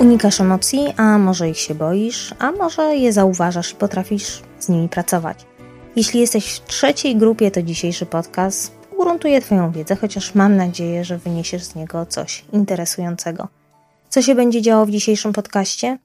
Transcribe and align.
Unikasz 0.00 0.40
emocji, 0.40 0.94
a 0.96 1.18
może 1.18 1.50
ich 1.50 1.58
się 1.58 1.74
boisz, 1.74 2.34
a 2.38 2.52
może 2.52 2.96
je 2.96 3.12
zauważasz 3.12 3.72
i 3.72 3.74
potrafisz 3.74 4.42
z 4.58 4.68
nimi 4.68 4.88
pracować. 4.88 5.46
Jeśli 5.96 6.20
jesteś 6.20 6.52
w 6.52 6.64
trzeciej 6.64 7.16
grupie, 7.16 7.50
to 7.50 7.62
dzisiejszy 7.62 8.06
podcast 8.06 8.72
ugruntuje 8.96 9.40
Twoją 9.40 9.72
wiedzę, 9.72 9.96
chociaż 9.96 10.34
mam 10.34 10.56
nadzieję, 10.56 11.04
że 11.04 11.18
wyniesiesz 11.18 11.64
z 11.64 11.74
niego 11.74 12.06
coś 12.06 12.44
interesującego. 12.52 13.48
Co 14.08 14.22
się 14.22 14.34
będzie 14.34 14.62
działo 14.62 14.86
w 14.86 14.90
dzisiejszym 14.90 15.32
podcaście? 15.32 15.98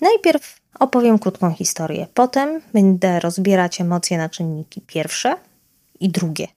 Najpierw 0.00 0.60
opowiem 0.80 1.18
krótką 1.18 1.52
historię, 1.52 2.06
potem 2.14 2.60
będę 2.72 3.20
rozbierać 3.20 3.80
emocje 3.80 4.18
na 4.18 4.28
czynniki 4.28 4.80
pierwsze 4.80 5.36
i 6.00 6.08
drugie. 6.08 6.48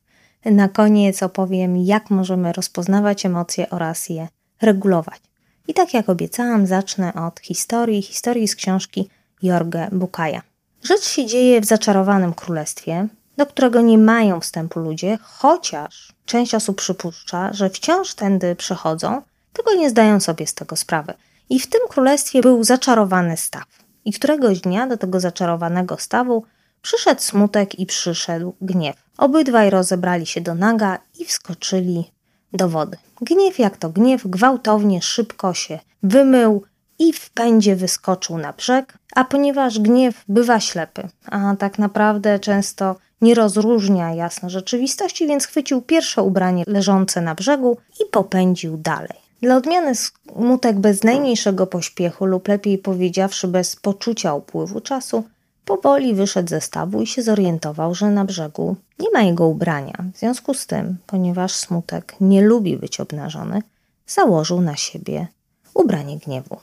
Na 0.46 0.70
koniec 0.70 1.24
opowiem, 1.24 1.78
jak 1.78 2.10
możemy 2.10 2.54
rozpoznawać 2.54 3.25
emocje 3.25 3.69
oraz 3.69 4.10
je 4.10 4.28
regulować. 4.61 5.32
I 5.68 5.74
tak 5.74 5.94
jak 5.94 6.10
obiecałam, 6.10 6.68
zacznę 6.68 7.14
od 7.14 7.40
historii, 7.40 8.02
historii 8.02 8.48
z 8.48 8.56
książki 8.56 9.10
Jorge 9.42 9.88
Bukaja. 9.92 10.42
Rzecz 10.84 11.04
się 11.04 11.26
dzieje 11.26 11.62
w 11.62 11.66
zaczarowanym 11.66 12.34
królestwie, 12.34 13.08
do 13.38 13.46
którego 13.46 13.82
nie 13.82 13.98
mają 13.98 14.39
wstępu 14.39 14.80
ludzie, 14.80 15.18
chociaż 15.22 16.14
część 16.26 16.56
osób 16.56 16.78
przypuszcza, 16.78 17.54
że 17.54 17.70
wciąż 17.70 18.14
tędy 18.14 18.56
przechodzą, 18.56 19.22
tylko 19.54 19.74
nie 19.74 19.89
zdają 19.89 20.20
sobie 20.20 20.48
z 20.48 20.54
tego 20.54 20.76
sprawy. 20.76 21.14
I 21.50 21.60
w 21.60 21.68
tym 21.68 21.82
królestwie 21.89 22.42
był 22.42 22.64
zaczarowany 22.64 23.38
staw. 23.38 23.66
I 24.06 24.14
któregoś 24.14 24.60
dnia 24.61 24.88
do 24.88 24.98
tego 24.98 25.20
zaczarowanego 25.20 25.98
stawu 25.98 26.46
przyszedł 26.82 27.22
smutek 27.22 27.80
i 27.80 27.86
przyszedł 27.86 28.56
gniew. 28.61 28.96
Obydwaj 29.18 29.70
rozebrali 29.70 30.25
się 30.25 30.42
do 30.42 30.56
naga 30.56 31.00
i 31.20 31.25
wskoczyli 31.25 32.11
do 32.53 32.70
wody. 32.70 32.98
Gniew 33.22 33.59
jak 33.59 33.78
to 33.78 33.89
gniew 33.89 34.28
gwałtownie, 34.28 35.02
szybko 35.02 35.53
się 35.53 35.80
wymył 36.03 36.64
i 37.00 37.14
w 37.14 37.30
pędzie 37.30 37.75
wyskoczył 37.75 38.38
na 38.38 38.53
brzeg, 38.53 38.97
a 39.16 39.25
ponieważ 39.25 39.80
gniew 39.80 40.23
bywa 40.27 40.59
ślepy, 40.59 41.08
a 41.25 41.55
tak 41.59 41.80
naprawdę 41.80 42.39
często 42.39 42.95
nie 43.22 43.36
rozróżnia 43.36 44.14
jasno 44.14 44.50
rzeczywistości, 44.50 45.27
więc 45.27 45.45
chwycił 45.45 45.81
pierwsze 45.81 46.23
ubranie 46.23 46.64
leżące 46.67 47.22
na 47.22 47.36
brzegu 47.36 47.77
i 48.00 48.09
popędził 48.11 48.77
dalej. 48.77 49.23
Dla 49.42 49.55
odmiany 49.55 49.95
smutek 49.95 50.80
bez 50.80 51.03
najmniejszego 51.03 51.67
pośpiechu 51.67 52.25
lub 52.25 52.47
lepiej 52.47 52.77
powiedziawszy 52.77 53.47
bez 53.47 53.75
poczucia 53.75 54.33
upływu 54.33 54.81
czasu 54.81 55.23
Powoli 55.66 56.16
wyszedł 56.16 56.50
ze 56.50 56.61
stawu 56.61 57.02
i 57.02 57.08
się 57.08 57.23
zorientował, 57.23 57.95
że 57.95 58.09
na 58.09 58.25
brzegu 58.25 58.75
nie 59.00 59.11
ma 59.14 59.22
jego 59.22 59.47
ubrania. 59.47 59.94
W 60.14 60.17
związku 60.17 60.53
z 60.53 60.67
tym, 60.67 60.97
ponieważ 61.08 61.53
smutek 61.53 62.16
nie 62.22 62.42
lubi 62.42 62.78
być 62.78 63.00
obnażony, 63.00 63.61
założył 64.08 64.61
na 64.61 64.75
siebie 64.75 65.28
ubranie 65.73 66.17
gniewu. 66.17 66.58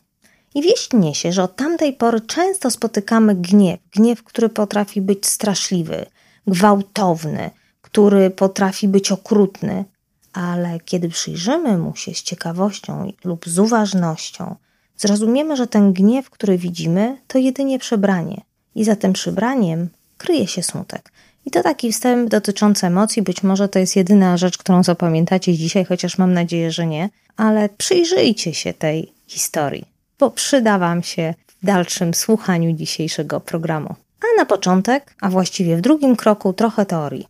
I 0.55 0.62
wieść 0.62 0.92
niesie, 0.92 1.33
że 1.33 1.42
od 1.42 1.57
tamtej 1.57 1.92
pory 1.92 2.20
często 2.20 2.70
spotykamy 2.70 3.34
gniew, 3.34 3.81
gniew, 3.97 4.23
który 4.23 4.48
potrafi 4.48 5.01
być 5.01 5.27
straszliwy, 5.27 6.07
gwałtowny, 6.47 7.51
który 7.83 8.31
potrafi 8.31 8.89
być 8.89 9.12
okrutny, 9.12 9.85
ale 10.33 10.81
kiedy 10.81 11.09
przyjrzymy 11.09 11.79
mu 11.79 11.97
się 11.97 12.14
z 12.14 12.23
ciekawością 12.23 13.12
lub 13.25 13.48
z 13.48 13.59
uważnością, 13.59 14.57
zrozumiemy, 14.97 15.57
że 15.57 15.67
ten 15.67 15.92
gniew, 15.92 16.31
który 16.31 16.59
widzimy, 16.59 17.19
to 17.27 17.39
jedynie 17.39 17.79
przebranie, 17.79 18.41
i 18.75 18.85
za 18.85 18.97
tym 18.97 19.13
przybraniem 19.13 19.89
kryje 20.19 20.47
się 20.47 20.63
smutek. 20.63 21.13
I 21.47 21.51
to 21.51 21.63
taki 21.63 21.93
wstęp 21.93 22.31
dotyczący 22.31 22.87
emocji. 22.87 23.23
Być 23.23 23.43
może 23.43 23.69
to 23.69 23.79
jest 23.79 23.97
jedyna 23.97 24.37
rzecz, 24.37 24.59
którą 24.59 24.83
zapamiętacie 24.83 25.55
dzisiaj, 25.55 25.85
chociaż 25.85 26.19
mam 26.19 26.33
nadzieję, 26.33 26.71
że 26.71 26.87
nie, 26.87 27.11
ale 27.37 27.69
przyjrzyjcie 27.69 28.55
się 28.55 28.75
tej 28.75 29.13
historii, 29.27 29.85
bo 30.19 30.31
przyda 30.31 30.79
Wam 30.79 31.03
się 31.03 31.35
w 31.63 31.67
dalszym 31.67 32.14
słuchaniu 32.14 32.73
dzisiejszego 32.73 33.41
programu. 33.41 33.95
A 34.20 34.39
na 34.39 34.47
początek, 34.47 35.14
a 35.20 35.30
właściwie 35.30 35.77
w 35.77 35.80
drugim 35.80 36.17
kroku, 36.17 36.53
trochę 36.53 36.86
teorii. 36.86 37.29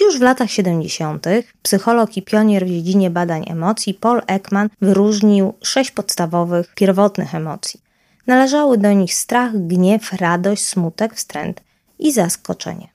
Już 0.00 0.18
w 0.18 0.22
latach 0.22 0.50
70. 0.50 1.26
psycholog 1.62 2.16
i 2.16 2.22
pionier 2.22 2.66
w 2.66 2.68
dziedzinie 2.68 3.10
badań 3.10 3.44
emocji 3.48 3.94
Paul 3.94 4.22
Ekman 4.26 4.68
wyróżnił 4.80 5.54
sześć 5.62 5.90
podstawowych, 5.90 6.74
pierwotnych 6.74 7.34
emocji. 7.34 7.80
Należały 8.28 8.78
do 8.78 8.92
nich 8.92 9.14
strach, 9.14 9.66
gniew, 9.66 10.12
radość, 10.12 10.64
smutek, 10.64 11.14
wstręt 11.14 11.60
i 11.98 12.12
zaskoczenie. 12.12 12.88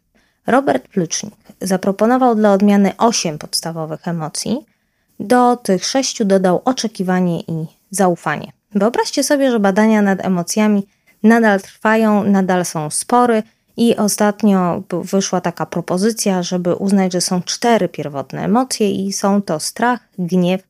Robert 0.47 0.87
Plucznik 0.87 1.33
zaproponował 1.61 2.35
dla 2.35 2.53
odmiany 2.53 2.97
osiem 2.97 3.37
podstawowych 3.37 4.07
emocji. 4.07 4.65
Do 5.19 5.55
tych 5.55 5.85
sześciu 5.85 6.25
dodał 6.25 6.61
oczekiwanie 6.65 7.39
i 7.39 7.65
zaufanie. 7.91 8.51
Wyobraźcie 8.71 9.23
sobie, 9.23 9.51
że 9.51 9.59
badania 9.59 10.01
nad 10.01 10.25
emocjami 10.25 10.87
nadal 11.23 11.61
trwają, 11.61 12.23
nadal 12.23 12.65
są 12.65 12.89
spory 12.89 13.43
i 13.77 13.95
ostatnio 13.95 14.83
wyszła 15.03 15.41
taka 15.41 15.65
propozycja, 15.65 16.43
żeby 16.43 16.75
uznać, 16.75 17.13
że 17.13 17.21
są 17.21 17.41
cztery 17.41 17.89
pierwotne 17.89 18.43
emocje 18.43 18.91
i 18.91 19.13
są 19.13 19.41
to 19.41 19.59
strach, 19.59 19.99
gniew, 20.19 20.61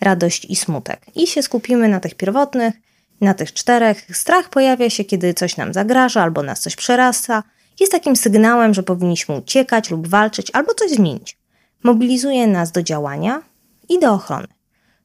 radość 0.00 0.44
i 0.44 0.56
smutek. 0.56 1.00
I 1.14 1.26
się 1.26 1.42
skupimy 1.42 1.88
na 1.88 2.00
tych 2.00 2.14
pierwotnych, 2.14 2.74
na 3.20 3.34
tych 3.34 3.52
czterech 3.52 4.06
strach 4.16 4.48
pojawia 4.48 4.90
się, 4.90 5.04
kiedy 5.04 5.34
coś 5.34 5.56
nam 5.56 5.72
zagraża 5.72 6.22
albo 6.22 6.42
nas 6.42 6.60
coś 6.60 6.76
przerasta. 6.76 7.42
Jest 7.80 7.92
takim 7.92 8.16
sygnałem, 8.16 8.74
że 8.74 8.82
powinniśmy 8.82 9.34
uciekać 9.34 9.90
lub 9.90 10.08
walczyć 10.08 10.50
albo 10.52 10.74
coś 10.74 10.90
zmienić. 10.90 11.38
Mobilizuje 11.82 12.46
nas 12.46 12.72
do 12.72 12.82
działania 12.82 13.42
i 13.88 13.98
do 13.98 14.12
ochrony. 14.12 14.46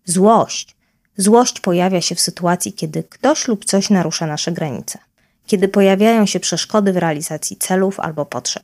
Złość. 0.06 0.76
Złość 1.18 1.60
pojawia 1.60 2.02
się 2.02 2.16
w 2.16 2.20
sytuacji, 2.20 2.74
kiedy 2.74 3.04
ktoś 3.04 3.48
lub 3.48 3.66
coś 3.66 3.90
narusza 3.90 4.28
nasze 4.28 4.52
granice, 4.52 5.00
kiedy 5.46 5.68
pojawiają 5.68 6.26
się 6.26 6.40
przeszkody 6.40 6.94
w 6.94 6.98
realizacji 6.98 7.58
celów 7.58 8.00
albo 8.00 8.26
potrzeb. 8.26 8.64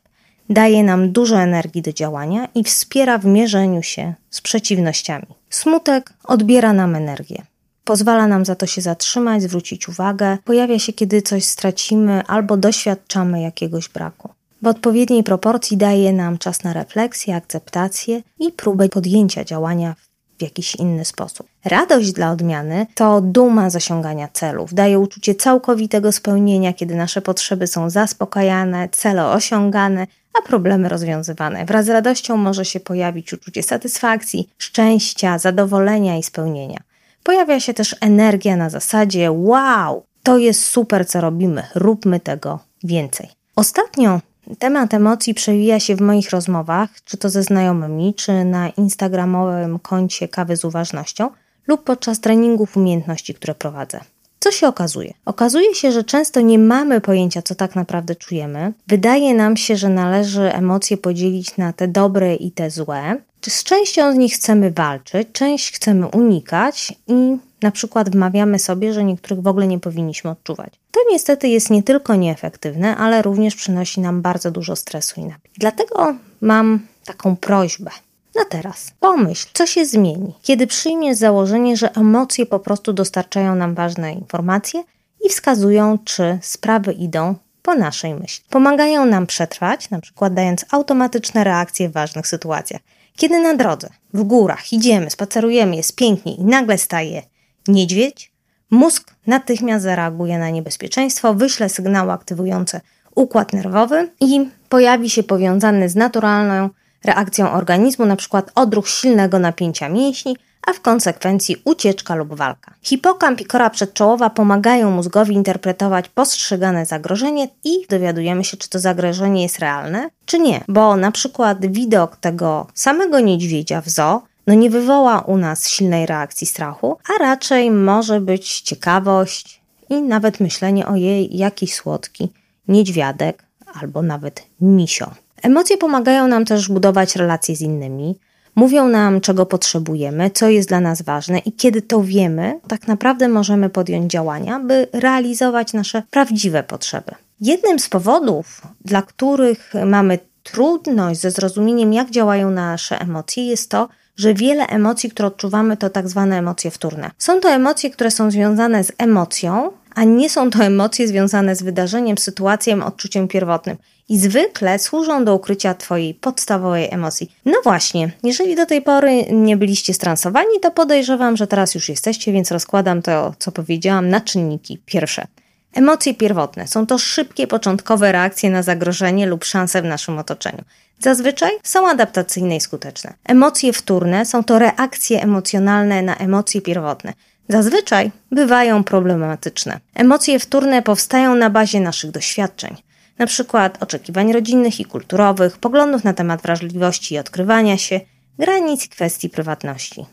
Daje 0.49 0.83
nam 0.83 1.11
dużo 1.11 1.41
energii 1.41 1.81
do 1.81 1.93
działania 1.93 2.47
i 2.55 2.63
wspiera 2.63 3.17
w 3.17 3.25
mierzeniu 3.25 3.83
się 3.83 4.13
z 4.29 4.41
przeciwnościami. 4.41 5.27
Smutek 5.49 6.13
odbiera 6.23 6.73
nam 6.73 6.95
energię. 6.95 7.45
Pozwala 7.91 8.27
nam 8.27 8.45
za 8.45 8.55
to 8.55 8.65
się 8.65 8.81
zatrzymać, 8.81 9.41
zwrócić 9.41 9.89
uwagę. 9.89 10.37
Pojawia 10.45 10.79
się, 10.79 10.93
kiedy 10.93 11.21
coś 11.21 11.45
stracimy 11.45 12.23
albo 12.27 12.57
doświadczamy 12.57 13.41
jakiegoś 13.41 13.89
braku. 13.89 14.29
W 14.61 14.67
odpowiedniej 14.67 15.23
proporcji 15.23 15.77
daje 15.77 16.13
nam 16.13 16.37
czas 16.37 16.63
na 16.63 16.73
refleksję, 16.73 17.35
akceptację 17.35 18.21
i 18.39 18.51
próbę 18.51 18.89
podjęcia 18.89 19.43
działania 19.43 19.95
w 20.39 20.41
jakiś 20.41 20.75
inny 20.75 21.05
sposób. 21.05 21.47
Radość 21.65 22.11
dla 22.11 22.31
odmiany 22.31 22.87
to 22.95 23.21
duma 23.21 23.69
z 23.69 23.75
osiągania 23.75 24.27
celów. 24.33 24.73
Daje 24.73 24.99
uczucie 24.99 25.35
całkowitego 25.35 26.11
spełnienia, 26.11 26.73
kiedy 26.73 26.95
nasze 26.95 27.21
potrzeby 27.21 27.67
są 27.67 27.89
zaspokajane, 27.89 28.89
cele 28.89 29.27
osiągane, 29.27 30.07
a 30.39 30.47
problemy 30.47 30.89
rozwiązywane. 30.89 31.65
Wraz 31.65 31.85
z 31.85 31.89
radością 31.89 32.37
może 32.37 32.65
się 32.65 32.79
pojawić 32.79 33.33
uczucie 33.33 33.63
satysfakcji, 33.63 34.49
szczęścia, 34.57 35.39
zadowolenia 35.39 36.17
i 36.17 36.23
spełnienia. 36.23 36.90
Pojawia 37.23 37.59
się 37.59 37.73
też 37.73 37.95
energia 38.01 38.55
na 38.55 38.69
zasadzie: 38.69 39.31
wow, 39.31 40.03
to 40.23 40.37
jest 40.37 40.65
super, 40.65 41.07
co 41.07 41.21
robimy, 41.21 41.63
róbmy 41.75 42.19
tego 42.19 42.59
więcej. 42.83 43.29
Ostatnio 43.55 44.19
temat 44.59 44.93
emocji 44.93 45.33
przewija 45.33 45.79
się 45.79 45.95
w 45.95 46.01
moich 46.01 46.29
rozmowach, 46.29 46.89
czy 47.05 47.17
to 47.17 47.29
ze 47.29 47.43
znajomymi, 47.43 48.13
czy 48.13 48.45
na 48.45 48.69
instagramowym 48.69 49.79
koncie 49.79 50.27
Kawy 50.27 50.57
z 50.57 50.65
Uważnością, 50.65 51.29
lub 51.67 51.83
podczas 51.83 52.19
treningów 52.19 52.77
umiejętności, 52.77 53.33
które 53.33 53.55
prowadzę. 53.55 53.99
Co 54.43 54.51
się 54.51 54.67
okazuje? 54.67 55.13
Okazuje 55.25 55.75
się, 55.75 55.91
że 55.91 56.03
często 56.03 56.41
nie 56.41 56.59
mamy 56.59 57.01
pojęcia, 57.01 57.41
co 57.41 57.55
tak 57.55 57.75
naprawdę 57.75 58.15
czujemy. 58.15 58.73
Wydaje 58.87 59.33
nam 59.33 59.57
się, 59.57 59.75
że 59.75 59.89
należy 59.89 60.53
emocje 60.53 60.97
podzielić 60.97 61.57
na 61.57 61.73
te 61.73 61.87
dobre 61.87 62.35
i 62.35 62.51
te 62.51 62.69
złe, 62.69 63.17
z 63.49 63.63
częścią 63.63 64.13
z 64.13 64.15
nich 64.15 64.33
chcemy 64.33 64.71
walczyć, 64.71 65.27
część 65.33 65.71
chcemy 65.71 66.07
unikać 66.07 66.93
i 67.07 67.37
na 67.61 67.71
przykład 67.71 68.09
wmawiamy 68.09 68.59
sobie, 68.59 68.93
że 68.93 69.03
niektórych 69.03 69.41
w 69.43 69.47
ogóle 69.47 69.67
nie 69.67 69.79
powinniśmy 69.79 70.31
odczuwać. 70.31 70.73
To 70.91 70.99
niestety 71.11 71.47
jest 71.47 71.69
nie 71.69 71.83
tylko 71.83 72.15
nieefektywne, 72.15 72.97
ale 72.97 73.21
również 73.21 73.55
przynosi 73.55 74.01
nam 74.01 74.21
bardzo 74.21 74.51
dużo 74.51 74.75
stresu 74.75 75.21
i 75.21 75.23
napięcia. 75.23 75.57
Dlatego 75.57 76.15
mam 76.41 76.79
taką 77.05 77.35
prośbę. 77.35 77.91
Na 78.35 78.45
teraz 78.45 78.91
pomyśl, 78.99 79.47
co 79.53 79.65
się 79.65 79.85
zmieni, 79.85 80.33
kiedy 80.41 80.67
przyjmiesz 80.67 81.17
założenie, 81.17 81.77
że 81.77 81.95
emocje 81.95 82.45
po 82.45 82.59
prostu 82.59 82.93
dostarczają 82.93 83.55
nam 83.55 83.75
ważne 83.75 84.13
informacje 84.13 84.83
i 85.25 85.29
wskazują, 85.29 85.97
czy 86.05 86.39
sprawy 86.41 86.93
idą 86.93 87.35
po 87.61 87.75
naszej 87.75 88.15
myśli. 88.15 88.45
Pomagają 88.49 89.05
nam 89.05 89.27
przetrwać, 89.27 89.89
na 89.89 90.01
przykład 90.01 90.33
dając 90.33 90.65
automatyczne 90.71 91.43
reakcje 91.43 91.89
w 91.89 91.93
ważnych 91.93 92.27
sytuacjach. 92.27 92.81
Kiedy 93.17 93.39
na 93.39 93.55
drodze, 93.55 93.89
w 94.13 94.23
górach, 94.23 94.73
idziemy, 94.73 95.09
spacerujemy, 95.09 95.75
jest 95.75 95.95
pięknie 95.95 96.35
i 96.35 96.43
nagle 96.43 96.77
staje 96.77 97.23
niedźwiedź, 97.67 98.31
mózg 98.71 99.13
natychmiast 99.27 99.83
zareaguje 99.83 100.39
na 100.39 100.49
niebezpieczeństwo, 100.49 101.33
wyśle 101.33 101.69
sygnały 101.69 102.11
aktywujące 102.11 102.81
układ 103.15 103.53
nerwowy 103.53 104.09
i 104.19 104.49
pojawi 104.69 105.09
się 105.09 105.23
powiązany 105.23 105.89
z 105.89 105.95
naturalną 105.95 106.69
reakcją 107.03 107.51
organizmu, 107.51 108.05
przykład 108.15 108.51
odruch 108.55 108.89
silnego 108.89 109.39
napięcia 109.39 109.89
mięśni, 109.89 110.37
a 110.67 110.73
w 110.73 110.81
konsekwencji 110.81 111.61
ucieczka 111.63 112.15
lub 112.15 112.33
walka. 112.33 112.73
Hipokamp 112.81 113.41
i 113.41 113.45
kora 113.45 113.69
przedczołowa 113.69 114.29
pomagają 114.29 114.91
mózgowi 114.91 115.35
interpretować 115.35 116.09
postrzegane 116.09 116.85
zagrożenie 116.85 117.47
i 117.63 117.85
dowiadujemy 117.89 118.43
się, 118.43 118.57
czy 118.57 118.69
to 118.69 118.79
zagrożenie 118.79 119.43
jest 119.43 119.59
realne, 119.59 120.09
czy 120.25 120.39
nie. 120.39 120.63
Bo 120.67 120.95
na 120.95 121.11
przykład 121.11 121.65
widok 121.65 122.15
tego 122.15 122.67
samego 122.73 123.19
niedźwiedzia 123.19 123.81
w 123.81 123.89
zoo 123.89 124.21
no 124.47 124.53
nie 124.53 124.69
wywoła 124.69 125.19
u 125.19 125.37
nas 125.37 125.69
silnej 125.69 126.05
reakcji 126.05 126.47
strachu, 126.47 126.97
a 127.15 127.23
raczej 127.23 127.71
może 127.71 128.21
być 128.21 128.61
ciekawość 128.61 129.61
i 129.89 130.01
nawet 130.01 130.39
myślenie 130.39 130.87
o 130.87 130.95
jej 130.95 131.37
jakiś 131.37 131.75
słodki 131.75 132.29
niedźwiadek 132.67 133.43
albo 133.81 134.01
nawet 134.01 134.45
misio. 134.61 135.11
Emocje 135.41 135.77
pomagają 135.77 136.27
nam 136.27 136.45
też 136.45 136.69
budować 136.69 137.15
relacje 137.15 137.55
z 137.55 137.61
innymi, 137.61 138.19
mówią 138.55 138.87
nam, 138.87 139.21
czego 139.21 139.45
potrzebujemy, 139.45 140.29
co 140.29 140.49
jest 140.49 140.67
dla 140.69 140.79
nas 140.79 141.01
ważne, 141.01 141.39
i 141.39 141.51
kiedy 141.51 141.81
to 141.81 142.03
wiemy, 142.03 142.59
tak 142.67 142.87
naprawdę 142.87 143.27
możemy 143.27 143.69
podjąć 143.69 144.11
działania, 144.11 144.59
by 144.59 144.87
realizować 144.93 145.73
nasze 145.73 146.03
prawdziwe 146.11 146.63
potrzeby. 146.63 147.11
Jednym 147.41 147.79
z 147.79 147.89
powodów, 147.89 148.61
dla 148.85 149.01
których 149.01 149.73
mamy 149.85 150.19
trudność 150.43 151.19
ze 151.19 151.31
zrozumieniem, 151.31 151.93
jak 151.93 152.09
działają 152.09 152.51
nasze 152.51 153.01
emocje, 153.01 153.45
jest 153.45 153.69
to, 153.69 153.89
że 154.15 154.33
wiele 154.33 154.67
emocji, 154.67 155.09
które 155.09 155.27
odczuwamy, 155.27 155.77
to 155.77 155.89
tak 155.89 156.09
zwane 156.09 156.37
emocje 156.37 156.71
wtórne. 156.71 157.11
Są 157.17 157.39
to 157.39 157.49
emocje, 157.49 157.89
które 157.89 158.11
są 158.11 158.31
związane 158.31 158.83
z 158.83 158.91
emocją, 158.97 159.71
a 159.95 160.03
nie 160.03 160.29
są 160.29 160.49
to 160.49 160.63
emocje 160.63 161.07
związane 161.07 161.55
z 161.55 161.63
wydarzeniem, 161.63 162.17
sytuacją, 162.17 162.85
odczuciem 162.85 163.27
pierwotnym 163.27 163.77
i 164.09 164.17
zwykle 164.19 164.79
służą 164.79 165.25
do 165.25 165.35
ukrycia 165.35 165.73
Twojej 165.73 166.13
podstawowej 166.13 166.87
emocji. 166.91 167.31
No 167.45 167.53
właśnie, 167.63 168.11
jeżeli 168.23 168.55
do 168.55 168.65
tej 168.65 168.81
pory 168.81 169.25
nie 169.31 169.57
byliście 169.57 169.93
stransowani, 169.93 170.59
to 170.61 170.71
podejrzewam, 170.71 171.37
że 171.37 171.47
teraz 171.47 171.75
już 171.75 171.89
jesteście, 171.89 172.31
więc 172.31 172.51
rozkładam 172.51 173.01
to, 173.01 173.33
co 173.39 173.51
powiedziałam, 173.51 174.09
na 174.09 174.21
czynniki. 174.21 174.81
Pierwsze. 174.85 175.27
Emocje 175.73 176.13
pierwotne 176.13 176.67
są 176.67 176.87
to 176.87 176.97
szybkie, 176.97 177.47
początkowe 177.47 178.11
reakcje 178.11 178.49
na 178.49 178.63
zagrożenie 178.63 179.27
lub 179.27 179.43
szanse 179.43 179.81
w 179.81 179.85
naszym 179.85 180.19
otoczeniu. 180.19 180.63
Zazwyczaj 180.99 181.51
są 181.63 181.89
adaptacyjne 181.89 182.55
i 182.55 182.61
skuteczne. 182.61 183.13
Emocje 183.25 183.73
wtórne 183.73 184.25
są 184.25 184.43
to 184.43 184.59
reakcje 184.59 185.21
emocjonalne 185.21 186.01
na 186.01 186.15
emocje 186.15 186.61
pierwotne. 186.61 187.13
Zazwyczaj 187.51 188.11
bywają 188.31 188.83
problematyczne. 188.83 189.79
Emocje 189.95 190.39
wtórne 190.39 190.81
powstają 190.81 191.35
na 191.35 191.49
bazie 191.49 191.79
naszych 191.79 192.11
doświadczeń, 192.11 192.75
np. 193.17 193.69
oczekiwań 193.79 194.33
rodzinnych 194.33 194.79
i 194.79 194.85
kulturowych, 194.85 195.57
poglądów 195.57 196.03
na 196.03 196.13
temat 196.13 196.41
wrażliwości 196.41 197.15
i 197.15 197.19
odkrywania 197.19 197.77
się, 197.77 197.99
granic 198.39 198.85
i 198.85 198.89
kwestii 198.89 199.29
prywatności. 199.29 200.05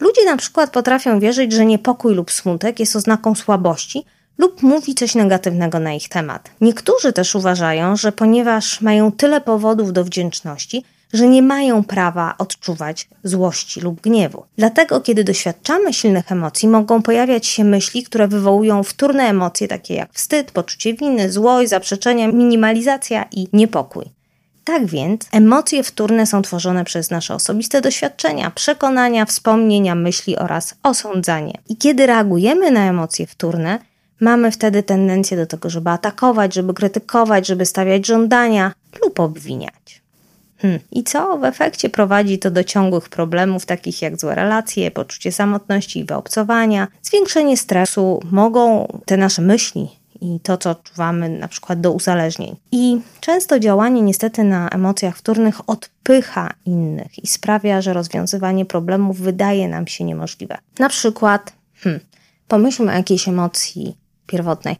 Ludzie 0.00 0.24
na 0.24 0.36
przykład 0.36 0.70
potrafią 0.70 1.20
wierzyć, 1.20 1.52
że 1.52 1.66
niepokój 1.66 2.14
lub 2.14 2.30
smutek 2.32 2.80
jest 2.80 2.96
oznaką 2.96 3.34
słabości 3.34 4.04
lub 4.38 4.62
mówi 4.62 4.94
coś 4.94 5.14
negatywnego 5.14 5.78
na 5.78 5.92
ich 5.92 6.08
temat. 6.08 6.50
Niektórzy 6.60 7.12
też 7.12 7.34
uważają, 7.34 7.96
że 7.96 8.12
ponieważ 8.12 8.80
mają 8.80 9.12
tyle 9.12 9.40
powodów 9.40 9.92
do 9.92 10.04
wdzięczności, 10.04 10.84
że 11.12 11.28
nie 11.28 11.42
mają 11.42 11.84
prawa 11.84 12.34
odczuwać 12.38 13.08
złości 13.24 13.80
lub 13.80 14.00
gniewu. 14.00 14.44
Dlatego, 14.56 15.00
kiedy 15.00 15.24
doświadczamy 15.24 15.92
silnych 15.92 16.32
emocji, 16.32 16.68
mogą 16.68 17.02
pojawiać 17.02 17.46
się 17.46 17.64
myśli, 17.64 18.02
które 18.02 18.28
wywołują 18.28 18.82
wtórne 18.82 19.24
emocje, 19.24 19.68
takie 19.68 19.94
jak 19.94 20.12
wstyd, 20.12 20.50
poczucie 20.50 20.94
winy, 20.94 21.32
złość, 21.32 21.70
zaprzeczenia, 21.70 22.28
minimalizacja 22.28 23.24
i 23.30 23.48
niepokój. 23.52 24.04
Tak 24.64 24.86
więc 24.86 25.28
emocje 25.32 25.82
wtórne 25.82 26.26
są 26.26 26.42
tworzone 26.42 26.84
przez 26.84 27.10
nasze 27.10 27.34
osobiste 27.34 27.80
doświadczenia, 27.80 28.50
przekonania, 28.50 29.26
wspomnienia, 29.26 29.94
myśli 29.94 30.36
oraz 30.36 30.74
osądzanie. 30.82 31.52
I 31.68 31.76
kiedy 31.76 32.06
reagujemy 32.06 32.70
na 32.70 32.88
emocje 32.88 33.26
wtórne, 33.26 33.78
mamy 34.20 34.50
wtedy 34.50 34.82
tendencję 34.82 35.36
do 35.36 35.46
tego, 35.46 35.70
żeby 35.70 35.90
atakować, 35.90 36.54
żeby 36.54 36.74
krytykować, 36.74 37.46
żeby 37.46 37.66
stawiać 37.66 38.06
żądania 38.06 38.72
lub 39.04 39.20
obwiniać. 39.20 40.01
Hmm. 40.62 40.80
I 40.92 41.04
co 41.04 41.38
w 41.38 41.44
efekcie 41.44 41.90
prowadzi 41.90 42.38
to 42.38 42.50
do 42.50 42.64
ciągłych 42.64 43.08
problemów, 43.08 43.66
takich 43.66 44.02
jak 44.02 44.20
złe 44.20 44.34
relacje, 44.34 44.90
poczucie 44.90 45.32
samotności 45.32 45.98
i 45.98 46.04
wyobcowania, 46.04 46.88
zwiększenie 47.02 47.56
stresu, 47.56 48.20
mogą 48.30 48.86
te 49.04 49.16
nasze 49.16 49.42
myśli 49.42 49.88
i 50.20 50.40
to, 50.40 50.56
co 50.56 50.70
odczuwamy 50.70 51.28
na 51.28 51.48
przykład 51.48 51.80
do 51.80 51.92
uzależnień. 51.92 52.56
I 52.72 53.00
często 53.20 53.58
działanie 53.58 54.02
niestety 54.02 54.44
na 54.44 54.68
emocjach 54.68 55.16
wtórnych 55.16 55.70
odpycha 55.70 56.52
innych 56.66 57.24
i 57.24 57.26
sprawia, 57.26 57.80
że 57.80 57.92
rozwiązywanie 57.92 58.64
problemów 58.64 59.18
wydaje 59.18 59.68
nam 59.68 59.86
się 59.86 60.04
niemożliwe. 60.04 60.58
Na 60.78 60.88
przykład, 60.88 61.52
hmm, 61.76 62.00
pomyślmy 62.48 62.92
o 62.92 62.94
jakiejś 62.94 63.28
emocji 63.28 63.96
pierwotnej. 64.26 64.76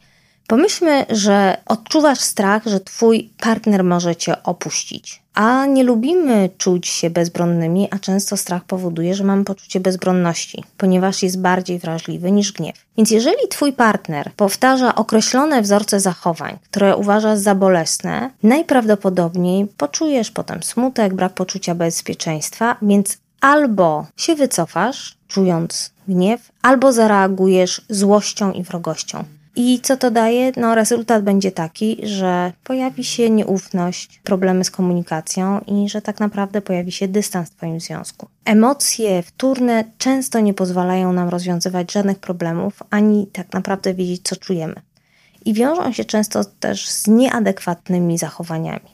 Pomyślmy, 0.46 1.06
że 1.10 1.56
odczuwasz 1.66 2.20
strach, 2.20 2.66
że 2.66 2.80
twój 2.80 3.30
partner 3.40 3.84
może 3.84 4.16
cię 4.16 4.42
opuścić. 4.42 5.21
A 5.34 5.66
nie 5.66 5.84
lubimy 5.84 6.50
czuć 6.58 6.88
się 6.88 7.10
bezbronnymi, 7.10 7.88
a 7.90 7.98
często 7.98 8.36
strach 8.36 8.64
powoduje, 8.64 9.14
że 9.14 9.24
mamy 9.24 9.44
poczucie 9.44 9.80
bezbronności, 9.80 10.64
ponieważ 10.76 11.22
jest 11.22 11.40
bardziej 11.40 11.78
wrażliwy 11.78 12.32
niż 12.32 12.52
gniew. 12.52 12.76
Więc 12.96 13.10
jeżeli 13.10 13.48
twój 13.50 13.72
partner 13.72 14.30
powtarza 14.36 14.94
określone 14.94 15.62
wzorce 15.62 16.00
zachowań, 16.00 16.58
które 16.70 16.96
uważasz 16.96 17.38
za 17.38 17.54
bolesne, 17.54 18.30
najprawdopodobniej 18.42 19.66
poczujesz 19.66 20.30
potem 20.30 20.62
smutek, 20.62 21.14
brak 21.14 21.32
poczucia 21.32 21.74
bezpieczeństwa, 21.74 22.76
więc 22.82 23.18
albo 23.40 24.06
się 24.16 24.34
wycofasz, 24.34 25.16
czując 25.28 25.92
gniew, 26.08 26.52
albo 26.62 26.92
zareagujesz 26.92 27.82
złością 27.88 28.52
i 28.52 28.62
wrogością. 28.62 29.24
I 29.56 29.80
co 29.80 29.96
to 29.96 30.10
daje? 30.10 30.52
No, 30.56 30.74
rezultat 30.74 31.24
będzie 31.24 31.50
taki, 31.50 32.00
że 32.02 32.52
pojawi 32.64 33.04
się 33.04 33.30
nieufność, 33.30 34.20
problemy 34.24 34.64
z 34.64 34.70
komunikacją 34.70 35.60
i 35.66 35.88
że 35.88 36.02
tak 36.02 36.20
naprawdę 36.20 36.62
pojawi 36.62 36.92
się 36.92 37.08
dystans 37.08 37.50
w 37.50 37.54
Twoim 37.54 37.80
związku. 37.80 38.28
Emocje 38.44 39.22
wtórne 39.22 39.84
często 39.98 40.40
nie 40.40 40.54
pozwalają 40.54 41.12
nam 41.12 41.28
rozwiązywać 41.28 41.92
żadnych 41.92 42.18
problemów, 42.18 42.82
ani 42.90 43.26
tak 43.26 43.52
naprawdę 43.52 43.94
wiedzieć, 43.94 44.20
co 44.24 44.36
czujemy. 44.36 44.74
I 45.44 45.54
wiążą 45.54 45.92
się 45.92 46.04
często 46.04 46.44
też 46.44 46.88
z 46.88 47.06
nieadekwatnymi 47.06 48.18
zachowaniami. 48.18 48.92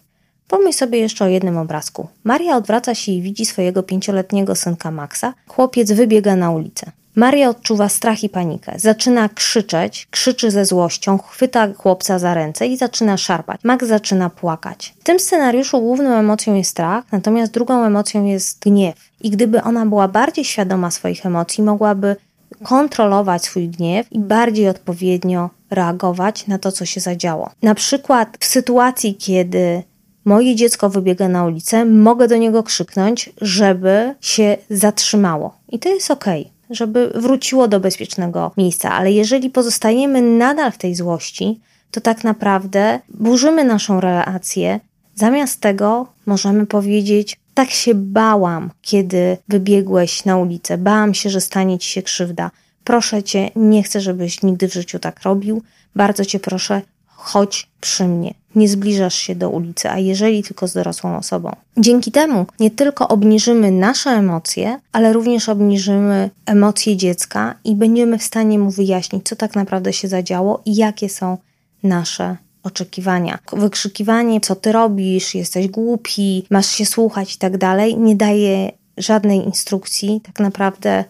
Pomyśl 0.48 0.78
sobie 0.78 0.98
jeszcze 0.98 1.24
o 1.24 1.28
jednym 1.28 1.58
obrazku. 1.58 2.08
Maria 2.24 2.56
odwraca 2.56 2.94
się 2.94 3.12
i 3.12 3.22
widzi 3.22 3.46
swojego 3.46 3.82
pięcioletniego 3.82 4.54
synka 4.54 4.90
Maxa. 4.90 5.34
Chłopiec 5.46 5.92
wybiega 5.92 6.36
na 6.36 6.50
ulicę. 6.50 6.92
Maria 7.16 7.48
odczuwa 7.48 7.88
strach 7.88 8.24
i 8.24 8.28
panikę. 8.28 8.72
Zaczyna 8.76 9.28
krzyczeć, 9.28 10.08
krzyczy 10.10 10.50
ze 10.50 10.64
złością, 10.64 11.18
chwyta 11.18 11.68
chłopca 11.76 12.18
za 12.18 12.34
ręce 12.34 12.66
i 12.66 12.76
zaczyna 12.76 13.16
szarpać. 13.16 13.60
Max 13.64 13.86
zaczyna 13.86 14.30
płakać. 14.30 14.94
W 15.00 15.04
tym 15.04 15.20
scenariuszu 15.20 15.80
główną 15.80 16.10
emocją 16.10 16.54
jest 16.54 16.70
strach, 16.70 17.04
natomiast 17.12 17.52
drugą 17.52 17.84
emocją 17.84 18.24
jest 18.24 18.60
gniew. 18.60 19.10
I 19.20 19.30
gdyby 19.30 19.62
ona 19.62 19.86
była 19.86 20.08
bardziej 20.08 20.44
świadoma 20.44 20.90
swoich 20.90 21.26
emocji, 21.26 21.64
mogłaby 21.64 22.16
kontrolować 22.62 23.44
swój 23.44 23.68
gniew 23.68 24.12
i 24.12 24.18
bardziej 24.18 24.68
odpowiednio 24.68 25.50
reagować 25.70 26.46
na 26.46 26.58
to, 26.58 26.72
co 26.72 26.84
się 26.84 27.00
zadziało. 27.00 27.50
Na 27.62 27.74
przykład 27.74 28.36
w 28.40 28.44
sytuacji, 28.44 29.14
kiedy 29.14 29.82
moje 30.24 30.56
dziecko 30.56 30.90
wybiega 30.90 31.28
na 31.28 31.44
ulicę, 31.44 31.84
mogę 31.84 32.28
do 32.28 32.36
niego 32.36 32.62
krzyknąć, 32.62 33.30
żeby 33.40 34.14
się 34.20 34.56
zatrzymało. 34.70 35.54
I 35.68 35.78
to 35.78 35.88
jest 35.88 36.10
ok 36.10 36.24
żeby 36.70 37.12
wróciło 37.14 37.68
do 37.68 37.80
bezpiecznego 37.80 38.52
miejsca. 38.56 38.92
Ale 38.92 39.12
jeżeli 39.12 39.50
pozostajemy 39.50 40.22
nadal 40.22 40.72
w 40.72 40.78
tej 40.78 40.94
złości, 40.94 41.60
to 41.90 42.00
tak 42.00 42.24
naprawdę 42.24 43.00
burzymy 43.08 43.64
naszą 43.64 44.00
relację. 44.00 44.80
Zamiast 45.14 45.60
tego 45.60 46.06
możemy 46.26 46.66
powiedzieć: 46.66 47.36
Tak 47.54 47.70
się 47.70 47.94
bałam, 47.94 48.70
kiedy 48.82 49.36
wybiegłeś 49.48 50.24
na 50.24 50.36
ulicę. 50.36 50.78
Bałam 50.78 51.14
się, 51.14 51.30
że 51.30 51.40
stanie 51.40 51.78
ci 51.78 51.90
się 51.90 52.02
krzywda. 52.02 52.50
Proszę 52.84 53.22
cię, 53.22 53.50
nie 53.56 53.82
chcę, 53.82 54.00
żebyś 54.00 54.42
nigdy 54.42 54.68
w 54.68 54.72
życiu 54.72 54.98
tak 54.98 55.22
robił. 55.22 55.62
Bardzo 55.96 56.24
cię 56.24 56.40
proszę, 56.40 56.82
chodź 57.18 57.68
przy 57.80 58.04
mnie. 58.04 58.34
Nie 58.54 58.68
zbliżasz 58.68 59.14
się 59.14 59.34
do 59.34 59.50
ulicy, 59.50 59.90
a 59.90 59.98
jeżeli 59.98 60.42
tylko 60.42 60.68
z 60.68 60.72
dorosłą 60.72 61.16
osobą. 61.16 61.56
Dzięki 61.76 62.12
temu 62.12 62.46
nie 62.60 62.70
tylko 62.70 63.08
obniżymy 63.08 63.70
nasze 63.70 64.10
emocje, 64.10 64.80
ale 64.92 65.12
również 65.12 65.48
obniżymy 65.48 66.30
emocje 66.46 66.96
dziecka 66.96 67.54
i 67.64 67.76
będziemy 67.76 68.18
w 68.18 68.22
stanie 68.22 68.58
mu 68.58 68.70
wyjaśnić, 68.70 69.28
co 69.28 69.36
tak 69.36 69.54
naprawdę 69.54 69.92
się 69.92 70.08
zadziało 70.08 70.62
i 70.64 70.76
jakie 70.76 71.08
są 71.08 71.38
nasze 71.82 72.36
oczekiwania. 72.62 73.38
Wykrzykiwanie, 73.52 74.40
co 74.40 74.56
ty 74.56 74.72
robisz, 74.72 75.34
jesteś 75.34 75.68
głupi, 75.68 76.46
masz 76.50 76.66
się 76.66 76.86
słuchać 76.86 77.34
i 77.34 77.38
tak 77.38 77.58
dalej, 77.58 77.98
nie 77.98 78.16
daje 78.16 78.72
żadnej 78.96 79.38
instrukcji, 79.44 80.20
tak 80.24 80.40
naprawdę, 80.40 81.04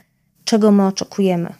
czego 0.44 0.70
my 0.70 0.86
oczekujemy 0.86 1.54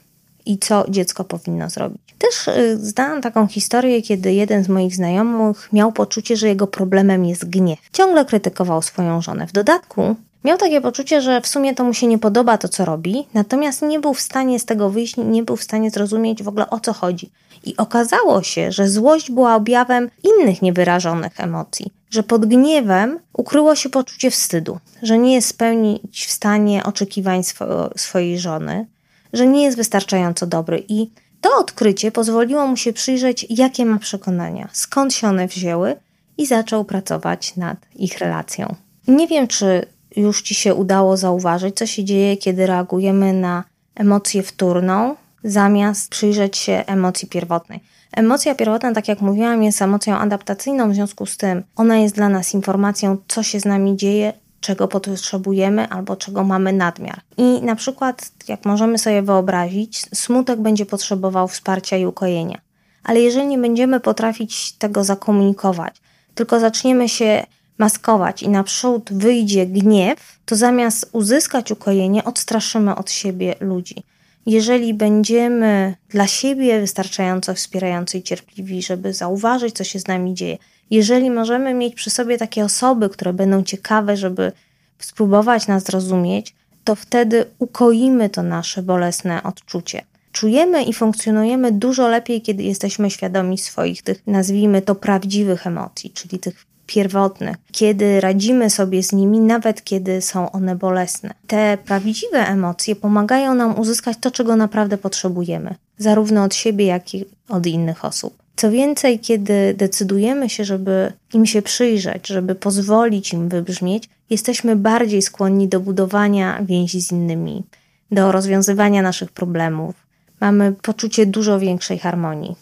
i 0.47 0.59
co 0.59 0.85
dziecko 0.89 1.25
powinno 1.25 1.71
zrobić. 1.71 2.08
Też 2.19 2.49
y, 2.49 2.79
znałam 2.81 3.23
taką 3.23 3.47
historię, 3.47 4.03
kiedy 4.03 4.33
jeden 4.33 4.65
z 4.65 4.69
moich 4.69 4.95
znajomych 4.95 5.69
miał 5.73 5.93
poczucie, 5.93 6.37
że 6.37 6.49
jego 6.49 6.67
problemem 6.67 7.25
jest 7.25 7.51
gniew. 7.51 7.79
Ciągle 7.93 8.25
krytykował 8.25 8.83
swoją 8.83 9.23
żonę. 9.23 9.47
W 9.47 9.53
dodatku 9.53 10.17
Miał 10.45 10.59
takie 10.59 10.81
poczucie, 10.81 11.21
że 11.21 11.41
w 11.41 11.47
sumie 11.47 11.75
to 11.75 11.85
mu 11.85 11.95
się 11.95 12.07
nie 12.07 12.19
podoba 12.19 12.59
to, 12.59 12.69
co 12.69 12.85
robi, 12.85 13.27
natomiast 13.35 13.83
nie 13.83 14.01
był 14.01 14.15
w 14.15 14.21
stanie 14.21 14.59
z 14.59 14.65
tego 14.65 14.91
wyjść, 14.91 15.17
nie 15.17 15.43
był 15.43 15.57
w 15.57 15.63
stanie 15.63 15.91
zrozumieć 15.91 16.43
w 16.43 16.49
ogóle 16.49 16.71
o 16.71 16.81
co 16.81 16.93
chodzi. 16.93 17.31
I 17.65 17.77
okazało 17.77 18.43
się, 18.43 18.73
że 18.73 18.89
złość 18.89 19.31
była 19.31 19.55
objawem 19.55 20.11
innych 20.25 20.63
niewyrażonych 20.63 21.41
emocji, 21.41 21.93
że 22.11 22.23
pod 22.23 22.47
gniewem 22.47 23.19
ukryło 23.33 23.75
się 23.75 23.89
poczucie 23.89 24.31
wstydu, 24.31 24.79
że 25.03 25.19
nie 25.19 25.35
jest 25.35 25.49
spełnić 25.49 26.27
w 26.27 26.31
stanie 26.31 26.85
oczekiwań 26.85 27.45
swo 27.45 27.91
swojej 27.97 28.39
żony, 28.39 28.87
że 29.33 29.47
nie 29.47 29.63
jest 29.63 29.77
wystarczająco 29.77 30.47
dobry 30.47 30.85
i 30.89 31.11
to 31.41 31.59
odkrycie 31.59 32.13
pozwoliło 32.13 32.67
mu 32.67 32.77
się 32.77 32.93
przyjrzeć, 32.93 33.47
jakie 33.51 33.85
ma 33.85 33.99
przekonania, 33.99 34.69
skąd 34.73 35.15
się 35.15 35.29
one 35.29 35.49
wzięły 35.49 35.97
i 36.39 36.47
zaczął 36.47 36.85
pracować 36.85 37.57
nad 37.57 37.79
ich 37.95 38.19
relacją. 38.19 38.75
Nie 39.09 39.27
wiem, 39.27 39.49
czy 39.49 39.87
już 40.17 40.43
Ci 40.43 40.55
się 40.55 40.75
udało 40.75 41.17
zauważyć, 41.17 41.77
co 41.77 41.87
się 41.87 42.05
dzieje, 42.05 42.37
kiedy 42.37 42.67
reagujemy 42.67 43.33
na 43.33 43.65
emocję 43.95 44.43
wtórną, 44.43 45.17
zamiast 45.45 46.11
przyjrzeć 46.11 46.57
się 46.57 46.85
emocji 46.87 47.29
pierwotnej. 47.29 47.81
Emocja 48.13 48.55
pierwotna, 48.55 48.93
tak 48.93 49.09
jak 49.09 49.21
mówiłam, 49.21 49.63
jest 49.63 49.83
emocją 49.83 50.17
adaptacyjną, 50.17 50.91
w 50.91 50.95
związku 50.95 51.27
z 51.27 51.37
tym 51.37 51.63
ona 51.77 51.99
jest 51.99 52.15
dla 52.15 52.29
nas 52.29 52.55
informacją, 52.55 53.17
co 53.29 53.43
się 53.43 53.61
z 53.61 53.65
nami 53.65 53.97
dzieje, 53.97 54.33
czego 54.61 54.89
potrzebujemy 54.89 55.89
albo 55.89 56.17
czego 56.17 56.45
mamy 56.45 56.73
nadmiar. 56.73 57.21
I 57.37 57.63
na 57.63 57.77
przykład, 57.77 58.31
jak 58.49 58.65
możemy 58.65 58.99
sobie 58.99 59.23
wyobrazić, 59.23 60.03
smutek 60.15 60.61
będzie 60.61 60.87
potrzebował 60.87 61.49
wsparcia 61.49 61.97
i 61.97 62.07
ukojenia. 62.07 62.61
Ale 63.05 63.21
jeżeli 63.21 63.47
nie 63.47 63.59
będziemy 63.59 64.01
potrafić 64.01 64.73
tego 64.73 65.05
zakomunikować, 65.05 65.95
tylko 66.35 66.61
zaczniemy 66.61 67.09
się 67.09 67.47
maskować 67.79 68.43
i 68.43 68.49
naprzód 68.49 69.13
wyjdzie 69.13 69.67
gniew, 69.67 70.39
to 70.45 70.57
zamiast 70.57 71.09
uzyskać 71.13 71.71
ukojenie, 71.71 72.25
odstraszymy 72.25 72.97
od 72.97 73.11
siebie 73.11 73.55
ludzi. 73.61 74.03
Jeżeli 74.47 74.95
będziemy 74.95 75.95
dla 76.09 76.27
siebie 76.27 76.81
wystarczająco 76.81 77.55
wspierający 77.55 78.19
i 78.19 78.23
cierpliwi, 78.23 78.83
żeby 78.83 79.15
zauważyć, 79.15 79.77
co 79.77 79.85
się 79.85 79.99
z 79.99 80.07
nami 80.07 80.35
dzieje, 80.35 80.59
jeżeli 80.91 81.31
możemy 81.31 81.75
mieć 81.75 81.95
przy 81.95 82.11
sobie 82.11 82.39
takie 82.39 82.65
osoby, 82.65 83.09
które 83.09 83.33
będą 83.33 83.63
ciekawe, 83.63 84.17
żeby 84.17 84.53
spróbować 84.99 85.67
nas 85.67 85.85
zrozumieć, 85.85 86.55
to 86.85 86.95
wtedy 86.95 87.45
ukoimy 87.59 88.31
to 88.31 88.43
nasze 88.43 88.83
bolesne 88.83 89.43
odczucie. 89.43 90.05
Czujemy 90.33 90.83
i 90.83 90.93
funkcjonujemy 90.93 91.73
dużo 91.73 92.09
lepiej, 92.09 92.43
kiedy 92.43 92.63
jesteśmy 92.63 93.11
świadomi 93.11 93.59
swoich 93.59 94.03
tych, 94.03 94.23
nazwijmy 94.27 94.83
to, 94.83 94.95
prawdziwych 94.95 95.67
emocji, 95.67 96.11
czyli 96.11 96.39
tych 96.39 96.67
pierwotnych, 96.87 97.57
kiedy 97.73 98.21
radzimy 98.21 98.71
sobie 98.71 99.03
z 99.03 99.13
nimi, 99.13 99.41
nawet 99.41 99.85
kiedy 99.85 100.23
są 100.23 100.53
one 100.53 100.77
bolesne. 100.77 101.35
Te 101.47 101.79
prawdziwe 101.85 102.49
emocje 102.49 102.97
pomagają 102.97 103.55
nam 103.55 103.79
uzyskać 103.79 104.17
to, 104.21 104.31
czego 104.31 104.57
naprawdę 104.57 104.99
potrzebujemy, 104.99 105.75
zarówno 105.99 106.45
od 106.45 106.55
siebie, 106.55 106.87
jak 106.87 107.15
i 107.15 107.25
od 107.49 107.67
innych 107.67 108.05
osób. 108.05 108.48
Co 108.59 108.71
więcej, 108.71 109.19
kiedy 109.19 109.75
decydujemy 109.75 110.51
się, 110.51 110.65
żeby 110.65 111.13
im 111.35 111.47
się 111.47 111.63
przyjrzeć, 111.63 112.27
żeby 112.27 112.55
pozwolić 112.55 113.33
im 113.33 113.49
wybrzmieć, 113.49 114.09
jesteśmy 114.31 114.77
bardziej 114.77 115.23
skłonni 115.23 115.69
do 115.69 115.81
budowania 115.81 116.63
więzi 116.63 117.01
z 117.01 117.13
innymi, 117.13 117.65
do 118.11 118.33
rozwiązywania 118.33 119.03
naszych 119.03 119.33
problemów. 119.33 119.95
Mamy 120.41 120.73
poczucie 120.83 121.27
dużo 121.27 121.59
większej 121.59 121.99
harmonii 121.99 122.57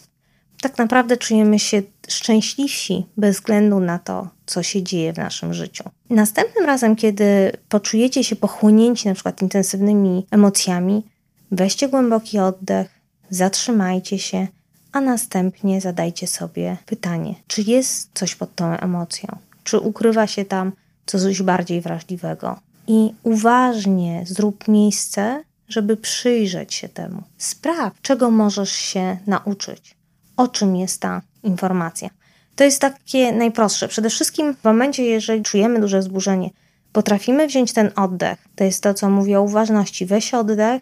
tak 0.61 0.77
naprawdę 0.77 1.17
czujemy 1.17 1.59
się 1.59 1.81
szczęśliwsi 2.07 3.05
bez 3.17 3.35
względu 3.35 3.79
na 3.79 3.99
to, 3.99 4.27
co 4.45 4.63
się 4.63 4.83
dzieje 4.83 5.13
w 5.13 5.17
naszym 5.17 5.53
życiu. 5.53 5.83
Następnym 6.09 6.65
razem, 6.65 6.95
kiedy 6.95 7.51
poczujecie 7.69 8.23
się 8.23 8.35
pochłonięci 8.35 9.07
na 9.07 9.13
przykład 9.13 9.41
intensywnymi 9.41 10.25
emocjami, 10.31 11.03
weźcie 11.51 11.89
głęboki 11.89 12.39
oddech, 12.39 12.89
zatrzymajcie 13.29 14.19
się, 14.19 14.47
a 14.97 15.01
następnie 15.01 15.81
zadajcie 15.81 16.27
sobie 16.27 16.77
pytanie, 16.85 17.35
czy 17.47 17.61
jest 17.61 18.09
coś 18.13 18.35
pod 18.35 18.55
tą 18.55 18.65
emocją, 18.65 19.37
czy 19.63 19.79
ukrywa 19.79 20.27
się 20.27 20.45
tam 20.45 20.71
coś 21.05 21.41
bardziej 21.41 21.81
wrażliwego. 21.81 22.59
I 22.87 23.13
uważnie 23.23 24.23
zrób 24.27 24.67
miejsce, 24.67 25.43
żeby 25.69 25.97
przyjrzeć 25.97 26.73
się 26.73 26.89
temu. 26.89 27.23
Spraw, 27.37 28.01
czego 28.01 28.31
możesz 28.31 28.71
się 28.71 29.17
nauczyć 29.27 29.97
o 30.37 30.47
czym 30.47 30.75
jest 30.75 31.01
ta 31.01 31.21
informacja. 31.43 32.09
To 32.55 32.63
jest 32.63 32.81
takie 32.81 33.31
najprostsze. 33.31 33.87
Przede 33.87 34.09
wszystkim 34.09 34.55
w 34.55 34.63
momencie, 34.63 35.03
jeżeli 35.03 35.43
czujemy 35.43 35.79
duże 35.79 35.99
wzburzenie, 35.99 36.49
potrafimy 36.91 37.47
wziąć 37.47 37.73
ten 37.73 37.91
oddech. 37.95 38.47
To 38.55 38.63
jest 38.63 38.83
to, 38.83 38.93
co 38.93 39.09
mówię 39.09 39.39
o 39.39 39.43
uważności. 39.43 40.05
Weź 40.05 40.33
oddech, 40.33 40.81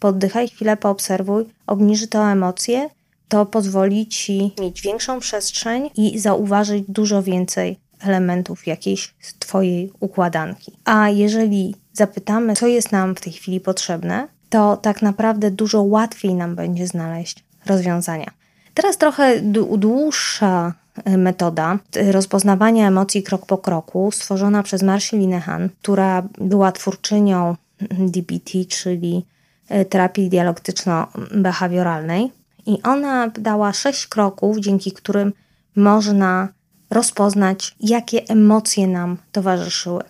poddychaj 0.00 0.48
chwilę, 0.48 0.76
poobserwuj, 0.76 1.44
obniży 1.66 2.08
to 2.08 2.30
emocje, 2.30 2.90
to 3.30 3.46
pozwoli 3.46 4.06
ci 4.06 4.54
mieć 4.60 4.82
większą 4.82 5.20
przestrzeń 5.20 5.90
i 5.96 6.18
zauważyć 6.18 6.84
dużo 6.88 7.22
więcej 7.22 7.76
elementów 8.00 8.66
jakiejś 8.66 9.14
twojej 9.38 9.92
układanki. 10.00 10.72
A 10.84 11.08
jeżeli 11.08 11.74
zapytamy, 11.92 12.56
co 12.56 12.66
jest 12.66 12.92
nam 12.92 13.14
w 13.14 13.20
tej 13.20 13.32
chwili 13.32 13.60
potrzebne, 13.60 14.28
to 14.48 14.76
tak 14.76 15.02
naprawdę 15.02 15.50
dużo 15.50 15.82
łatwiej 15.82 16.34
nam 16.34 16.54
będzie 16.54 16.86
znaleźć 16.86 17.44
rozwiązania. 17.66 18.30
Teraz 18.74 18.98
trochę 18.98 19.40
dłuższa 19.78 20.74
e, 21.04 21.16
metoda 21.16 21.78
rozpoznawania 22.10 22.88
emocji 22.88 23.22
krok 23.22 23.46
po 23.46 23.58
kroku, 23.58 24.10
stworzona 24.12 24.62
przez 24.62 24.82
Marcy 24.82 25.16
Linehan, 25.16 25.68
która 25.82 26.22
była 26.38 26.72
twórczynią 26.72 27.56
DBT, 27.90 28.50
czyli 28.68 29.26
e, 29.68 29.84
terapii 29.84 30.30
dialektyczno-behawioralnej. 30.30 32.39
I 32.66 32.82
ona 32.82 33.28
dała 33.28 33.72
sześć 33.72 34.06
kroków, 34.06 34.58
dzięki 34.58 34.92
którym 34.92 35.32
można 35.76 36.48
rozpoznać, 36.90 37.76
jakie 37.80 38.28
emocje 38.28 38.86
nam 38.86 39.16
towarzyszyły. 39.32 40.02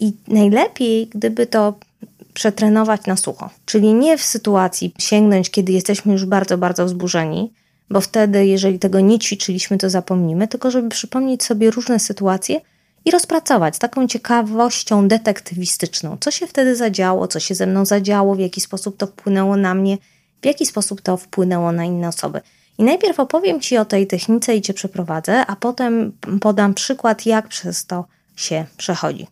I 0.00 0.12
najlepiej, 0.28 1.06
gdyby 1.06 1.46
to 1.46 1.74
przetrenować 2.34 3.06
na 3.06 3.16
sucho. 3.16 3.50
Czyli 3.66 3.94
nie 3.94 4.18
w 4.18 4.22
sytuacji 4.22 4.94
sięgnąć, 4.98 5.50
kiedy 5.50 5.72
jesteśmy 5.72 6.12
już 6.12 6.24
bardzo, 6.24 6.58
bardzo 6.58 6.86
wzburzeni, 6.86 7.52
bo 7.90 8.00
wtedy, 8.00 8.46
jeżeli 8.46 8.78
tego 8.78 9.00
nie 9.00 9.18
ćwiczyliśmy, 9.18 9.78
to 9.78 9.90
zapomnimy, 9.90 10.48
tylko 10.48 10.70
żeby 10.70 10.88
przypomnieć 10.88 11.42
sobie 11.42 11.70
różne 11.70 11.98
sytuacje 11.98 12.60
i 13.04 13.10
rozpracować 13.10 13.76
z 13.76 13.78
taką 13.78 14.06
ciekawością 14.06 15.08
detektywistyczną, 15.08 16.16
co 16.20 16.30
się 16.30 16.46
wtedy 16.46 16.76
zadziało, 16.76 17.28
co 17.28 17.40
się 17.40 17.54
ze 17.54 17.66
mną 17.66 17.84
zadziało, 17.84 18.34
w 18.34 18.38
jaki 18.38 18.60
sposób 18.60 18.96
to 18.96 19.06
wpłynęło 19.06 19.56
na 19.56 19.74
mnie, 19.74 19.98
w 20.44 20.46
jaki 20.46 20.66
sposób 20.66 21.00
to 21.00 21.16
wpłynęło 21.16 21.72
na 21.72 21.84
inne 21.84 22.08
osoby. 22.08 22.40
I 22.78 22.84
najpierw 22.84 23.20
opowiem 23.20 23.60
Ci 23.60 23.76
o 23.76 23.84
tej 23.84 24.06
technice 24.06 24.56
i 24.56 24.62
Cię 24.62 24.74
przeprowadzę, 24.74 25.46
a 25.46 25.56
potem 25.56 26.12
podam 26.40 26.74
przykład, 26.74 27.26
jak 27.26 27.48
przez 27.48 27.86
to 27.86 28.04
się 28.36 28.66
przechodzi. 28.76 29.26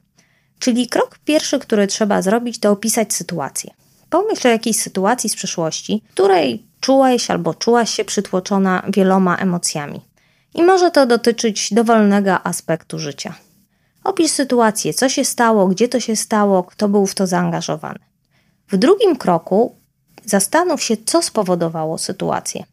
Czyli 0.58 0.88
krok 0.88 1.18
pierwszy, 1.24 1.58
który 1.58 1.86
trzeba 1.86 2.22
zrobić, 2.22 2.58
to 2.58 2.70
opisać 2.70 3.14
sytuację. 3.14 3.70
Pomyśl 4.10 4.48
o 4.48 4.50
jakiejś 4.50 4.76
sytuacji 4.76 5.30
z 5.30 5.36
przeszłości, 5.36 6.02
której 6.14 6.66
czułeś 6.80 7.30
albo 7.30 7.54
czułaś 7.54 7.90
się 7.94 8.04
przytłoczona 8.04 8.82
wieloma 8.88 9.36
emocjami. 9.36 10.00
I 10.54 10.62
może 10.62 10.90
to 10.90 11.06
dotyczyć 11.06 11.74
dowolnego 11.74 12.46
aspektu 12.46 12.98
życia. 12.98 13.34
Opisz 14.04 14.30
sytuację, 14.30 14.94
co 14.94 15.08
się 15.08 15.24
stało, 15.24 15.68
gdzie 15.68 15.88
to 15.88 16.00
się 16.00 16.16
stało, 16.16 16.62
kto 16.62 16.88
był 16.88 17.06
w 17.06 17.14
to 17.14 17.26
zaangażowany. 17.26 17.98
W 18.68 18.76
drugim 18.76 19.16
kroku 19.16 19.81
zastanów 20.24 20.82
się, 20.82 20.96
co 21.04 21.22
spowodowało 21.22 21.98
sytuację. 21.98 22.64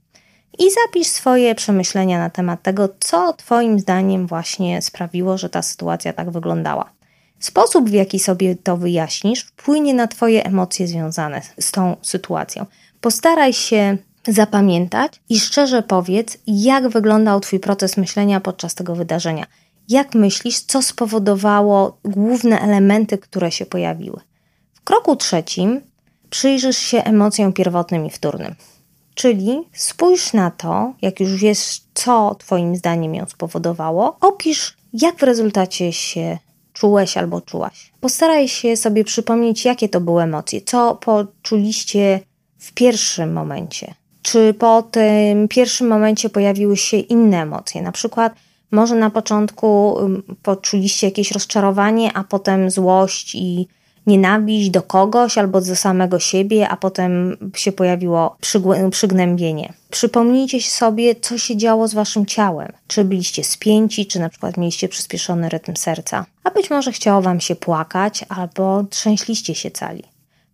I 0.59 0.71
zapisz 0.71 1.07
swoje 1.07 1.55
przemyślenia 1.55 2.19
na 2.19 2.29
temat 2.29 2.63
tego, 2.63 2.89
co 2.99 3.33
Twoim 3.33 3.79
zdaniem 3.79 4.27
właśnie 4.27 4.81
sprawiło, 4.81 5.37
że 5.37 5.49
ta 5.49 5.61
sytuacja 5.61 6.13
tak 6.13 6.31
wyglądała. 6.31 6.91
Sposób, 7.39 7.89
w 7.89 7.93
jaki 7.93 8.19
sobie 8.19 8.55
to 8.55 8.77
wyjaśnisz, 8.77 9.41
wpłynie 9.41 9.93
na 9.93 10.07
Twoje 10.07 10.45
emocje 10.45 10.87
związane 10.87 11.41
z 11.59 11.71
tą 11.71 11.95
sytuacją. 12.01 12.65
Postaraj 13.01 13.53
się 13.53 13.97
zapamiętać 14.27 15.21
i 15.29 15.39
szczerze 15.39 15.83
powiedz, 15.83 16.37
jak 16.47 16.89
wyglądał 16.89 17.39
Twój 17.39 17.59
proces 17.59 17.97
myślenia 17.97 18.39
podczas 18.39 18.75
tego 18.75 18.95
wydarzenia. 18.95 19.45
Jak 19.89 20.15
myślisz, 20.15 20.59
co 20.59 20.81
spowodowało 20.81 21.97
główne 22.05 22.61
elementy, 22.61 23.17
które 23.17 23.51
się 23.51 23.65
pojawiły? 23.65 24.19
W 24.73 24.81
kroku 24.81 25.15
trzecim 25.15 25.81
przyjrzysz 26.29 26.77
się 26.77 27.03
emocjom 27.03 27.53
pierwotnym 27.53 28.05
i 28.05 28.09
wtórnym. 28.09 28.55
Czyli 29.15 29.61
spójrz 29.73 30.33
na 30.33 30.51
to, 30.51 30.93
jak 31.01 31.19
już 31.19 31.35
wiesz, 31.35 31.81
co 31.93 32.35
Twoim 32.39 32.75
zdaniem 32.75 33.15
ją 33.15 33.25
spowodowało, 33.25 34.17
opisz, 34.21 34.77
jak 34.93 35.15
w 35.15 35.23
rezultacie 35.23 35.93
się 35.93 36.37
czułeś 36.73 37.17
albo 37.17 37.41
czułaś. 37.41 37.91
Postaraj 38.01 38.47
się 38.47 38.77
sobie 38.77 39.03
przypomnieć, 39.03 39.65
jakie 39.65 39.89
to 39.89 40.01
były 40.01 40.23
emocje, 40.23 40.61
co 40.61 40.95
poczuliście 40.95 42.19
w 42.57 42.73
pierwszym 42.73 43.33
momencie. 43.33 43.93
Czy 44.21 44.53
po 44.53 44.81
tym 44.81 45.47
pierwszym 45.47 45.87
momencie 45.87 46.29
pojawiły 46.29 46.77
się 46.77 46.97
inne 46.97 47.41
emocje? 47.41 47.81
Na 47.81 47.91
przykład 47.91 48.33
Może 48.71 48.95
na 48.95 49.09
początku 49.09 49.97
poczuliście 50.43 51.07
jakieś 51.07 51.31
rozczarowanie, 51.31 52.13
a 52.13 52.23
potem 52.23 52.71
złość 52.71 53.35
i 53.35 53.67
nienawiść 54.09 54.69
do 54.69 54.81
kogoś 54.81 55.37
albo 55.37 55.61
do 55.61 55.75
samego 55.75 56.19
siebie, 56.19 56.69
a 56.69 56.77
potem 56.77 57.37
się 57.55 57.71
pojawiło 57.71 58.37
przygnębienie. 58.91 59.73
Przypomnijcie 59.89 60.61
sobie, 60.61 61.15
co 61.15 61.37
się 61.37 61.57
działo 61.57 61.87
z 61.87 61.93
waszym 61.93 62.25
ciałem. 62.25 62.71
Czy 62.87 63.03
byliście 63.03 63.43
spięci, 63.43 64.05
czy 64.05 64.19
na 64.19 64.29
przykład 64.29 64.57
mieliście 64.57 64.89
przyspieszony 64.89 65.49
rytm 65.49 65.75
serca. 65.75 66.25
A 66.43 66.51
być 66.51 66.69
może 66.69 66.91
chciało 66.91 67.21
wam 67.21 67.39
się 67.39 67.55
płakać, 67.55 68.25
albo 68.29 68.83
trzęśliście 68.89 69.55
się 69.55 69.71
cali. 69.71 70.03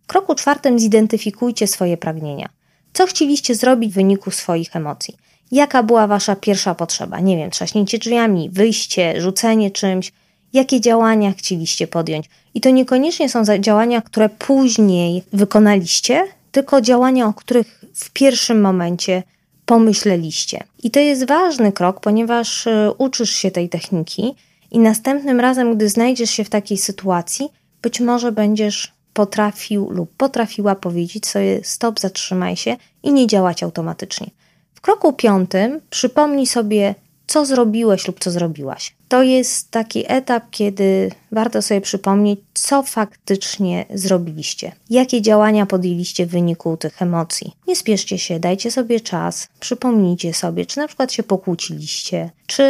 W 0.02 0.06
kroku 0.06 0.34
czwartym 0.34 0.78
zidentyfikujcie 0.78 1.66
swoje 1.66 1.96
pragnienia. 1.96 2.48
Co 2.92 3.06
chcieliście 3.06 3.54
zrobić 3.54 3.92
w 3.92 3.94
wyniku 3.94 4.30
swoich 4.30 4.76
emocji? 4.76 5.16
Jaka 5.52 5.82
była 5.82 6.06
wasza 6.06 6.36
pierwsza 6.36 6.74
potrzeba? 6.74 7.20
Nie 7.20 7.36
wiem, 7.36 7.50
trzaśnięcie 7.50 7.98
drzwiami, 7.98 8.50
wyjście, 8.50 9.20
rzucenie 9.20 9.70
czymś. 9.70 10.12
Jakie 10.52 10.80
działania 10.80 11.32
chcieliście 11.32 11.86
podjąć? 11.86 12.26
I 12.54 12.60
to 12.60 12.70
niekoniecznie 12.70 13.28
są 13.28 13.42
działania, 13.58 14.02
które 14.02 14.28
później 14.28 15.22
wykonaliście, 15.32 16.24
tylko 16.52 16.80
działania, 16.80 17.26
o 17.26 17.32
których 17.32 17.84
w 17.94 18.10
pierwszym 18.10 18.60
momencie 18.60 19.22
pomyśleliście. 19.66 20.64
I 20.82 20.90
to 20.90 21.00
jest 21.00 21.26
ważny 21.26 21.72
krok, 21.72 22.00
ponieważ 22.00 22.66
y, 22.66 22.90
uczysz 22.98 23.30
się 23.30 23.50
tej 23.50 23.68
techniki 23.68 24.34
i 24.70 24.78
następnym 24.78 25.40
razem, 25.40 25.76
gdy 25.76 25.88
znajdziesz 25.88 26.30
się 26.30 26.44
w 26.44 26.50
takiej 26.50 26.78
sytuacji, 26.78 27.48
być 27.82 28.00
może 28.00 28.32
będziesz 28.32 28.92
potrafił 29.12 29.90
lub 29.90 30.16
potrafiła 30.16 30.74
powiedzieć 30.74 31.26
sobie 31.26 31.60
stop, 31.62 32.00
zatrzymaj 32.00 32.56
się 32.56 32.76
i 33.02 33.12
nie 33.12 33.26
działać 33.26 33.62
automatycznie. 33.62 34.30
W 34.74 34.80
kroku 34.80 35.12
piątym 35.12 35.80
przypomnij 35.90 36.46
sobie, 36.46 36.94
co 37.26 37.46
zrobiłeś 37.46 38.06
lub 38.06 38.20
co 38.20 38.30
zrobiłaś. 38.30 38.94
To 39.08 39.22
jest 39.22 39.70
taki 39.70 40.04
etap, 40.06 40.44
kiedy 40.50 41.10
warto 41.32 41.62
sobie 41.62 41.80
przypomnieć, 41.80 42.40
co 42.54 42.82
faktycznie 42.82 43.84
zrobiliście, 43.94 44.72
jakie 44.90 45.22
działania 45.22 45.66
podjęliście 45.66 46.26
w 46.26 46.30
wyniku 46.30 46.76
tych 46.76 47.02
emocji. 47.02 47.52
Nie 47.68 47.76
spieszcie 47.76 48.18
się, 48.18 48.40
dajcie 48.40 48.70
sobie 48.70 49.00
czas, 49.00 49.48
przypomnijcie 49.60 50.34
sobie, 50.34 50.66
czy 50.66 50.78
na 50.78 50.86
przykład 50.86 51.12
się 51.12 51.22
pokłóciliście, 51.22 52.30
czy 52.46 52.64